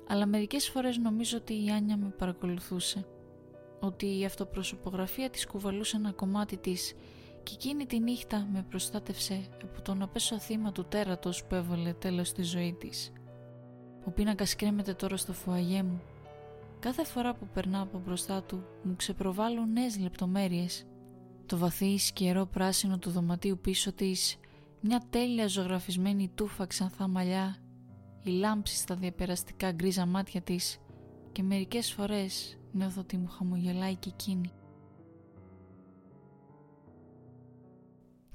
αλλά 0.07 0.25
μερικές 0.25 0.69
φορές 0.69 0.97
νομίζω 0.97 1.37
ότι 1.37 1.65
η 1.65 1.69
Άνια 1.69 1.97
με 1.97 2.13
παρακολουθούσε. 2.17 3.05
Ότι 3.79 4.19
η 4.19 4.25
αυτοπροσωπογραφία 4.25 5.29
της 5.29 5.47
κουβαλούσε 5.47 5.97
ένα 5.97 6.11
κομμάτι 6.11 6.57
της 6.57 6.93
και 7.43 7.51
εκείνη 7.53 7.85
τη 7.85 7.99
νύχτα 7.99 8.47
με 8.51 8.65
προστάτευσε 8.69 9.49
από 9.63 9.81
το 9.81 9.93
να 9.93 10.07
πέσω 10.07 10.39
θύμα 10.39 10.71
του 10.71 10.85
τέρατος 10.85 11.43
που 11.45 11.55
έβαλε 11.55 11.93
τέλος 11.93 12.27
στη 12.27 12.43
ζωή 12.43 12.75
της. 12.79 13.11
Ο 14.05 14.11
πίνακας 14.11 14.55
κρέμεται 14.55 14.93
τώρα 14.93 15.17
στο 15.17 15.33
φουαγέ 15.33 15.83
μου. 15.83 16.01
Κάθε 16.79 17.03
φορά 17.05 17.33
που 17.33 17.47
περνάω 17.53 17.83
από 17.83 18.01
μπροστά 18.05 18.43
του 18.43 18.63
μου 18.83 18.95
ξεπροβάλλουν 18.95 19.71
νέες 19.71 19.99
λεπτομέρειες. 19.99 20.85
Το 21.45 21.57
βαθύ 21.57 21.97
σκερό 21.97 22.45
πράσινο 22.45 22.97
του 22.97 23.09
δωματίου 23.09 23.59
πίσω 23.61 23.93
της, 23.93 24.37
μια 24.79 25.01
τέλεια 25.09 25.47
ζωγραφισμένη 25.47 26.31
τούφα 26.35 26.65
ξανθά 26.65 27.07
μαλλιά 27.07 27.55
η 28.23 28.29
λάμψη 28.29 28.75
στα 28.75 28.95
διαπεραστικά 28.95 29.71
γκρίζα 29.71 30.05
μάτια 30.05 30.41
της 30.41 30.77
και 31.31 31.43
μερικές 31.43 31.91
φορές 31.91 32.57
νιώθω 32.71 33.01
ότι 33.01 33.17
μου 33.17 33.27
χαμογελάει 33.27 33.95
και 33.95 34.09
εκείνη. 34.09 34.51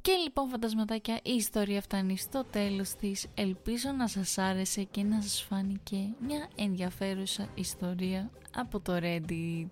Και 0.01 0.13
λοιπόν 0.13 0.49
φαντασματάκια 0.49 1.21
η 1.23 1.33
ιστορία 1.35 1.81
φτάνει 1.81 2.17
στο 2.17 2.45
τέλος 2.51 2.91
της 2.95 3.27
Ελπίζω 3.35 3.91
να 3.91 4.09
σας 4.09 4.39
άρεσε 4.39 4.83
και 4.83 5.03
να 5.03 5.21
σας 5.21 5.43
φάνηκε 5.43 5.97
μια 6.21 6.49
ενδιαφέρουσα 6.57 7.49
ιστορία 7.55 8.31
από 8.55 8.81
το 8.81 8.93
Reddit 9.01 9.71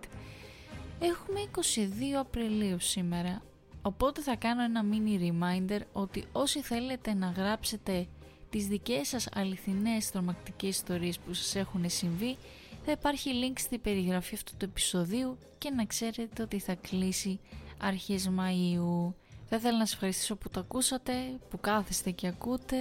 Έχουμε 0.99 1.41
22 1.55 1.81
Απριλίου 2.19 2.81
σήμερα 2.81 3.43
Οπότε 3.83 4.21
θα 4.21 4.37
κάνω 4.37 4.63
ένα 4.63 4.85
mini 4.91 5.21
reminder 5.21 5.81
ότι 5.93 6.25
όσοι 6.33 6.61
θέλετε 6.61 7.15
να 7.15 7.27
γράψετε 7.27 8.07
τις 8.55 8.67
δικές 8.67 9.09
σας 9.09 9.29
αληθινές 9.35 10.11
τρομακτικές 10.11 10.69
ιστορίες 10.69 11.19
που 11.19 11.33
σας 11.35 11.55
έχουν 11.55 11.91
συμβεί 11.91 12.37
θα 12.85 12.93
υπάρχει 12.93 13.31
link 13.43 13.53
στη 13.59 13.79
περιγραφή 13.79 14.35
αυτού 14.35 14.53
του 14.57 14.65
επεισοδίου 14.65 15.39
και 15.59 15.71
να 15.71 15.85
ξέρετε 15.85 16.43
ότι 16.43 16.59
θα 16.59 16.75
κλείσει 16.75 17.41
αρχές 17.81 18.31
Μαΐου. 18.31 19.13
Θα 19.49 19.57
ήθελα 19.57 19.79
να 19.79 19.85
σας 19.85 19.93
ευχαριστήσω 19.93 20.37
που 20.37 20.51
το 20.51 20.61
ακούσατε, 20.61 21.13
που 21.51 21.61
κάθεστε 21.61 22.11
και 22.11 22.27
ακούτε. 22.27 22.77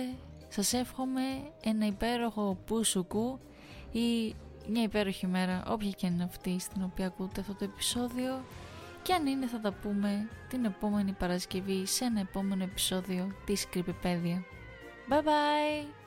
Σας 0.49 0.73
εύχομαι 0.73 1.21
ένα 1.63 1.85
υπέροχο 1.85 2.57
πουσουκού 2.65 3.39
ή 3.91 4.35
μια 4.69 4.83
υπέροχη 4.83 5.27
μέρα, 5.27 5.63
όποια 5.67 5.89
και 5.89 6.07
είναι 6.07 6.23
αυτή 6.23 6.59
στην 6.59 6.83
οποία 6.83 7.05
ακούτε 7.05 7.41
αυτό 7.41 7.53
το 7.53 7.63
επεισόδιο. 7.63 8.45
Και 9.01 9.13
αν 9.13 9.27
είναι 9.27 9.47
θα 9.47 9.59
τα 9.59 9.71
πούμε 9.71 10.29
την 10.49 10.65
επόμενη 10.65 11.11
Παρασκευή 11.11 11.85
σε 11.85 12.05
ένα 12.05 12.19
επόμενο 12.19 12.63
επεισόδιο 12.63 13.31
της 13.45 13.69
Κρυπηπέδια. 13.69 14.45
Bye 15.07 15.21
bye! 15.21 16.02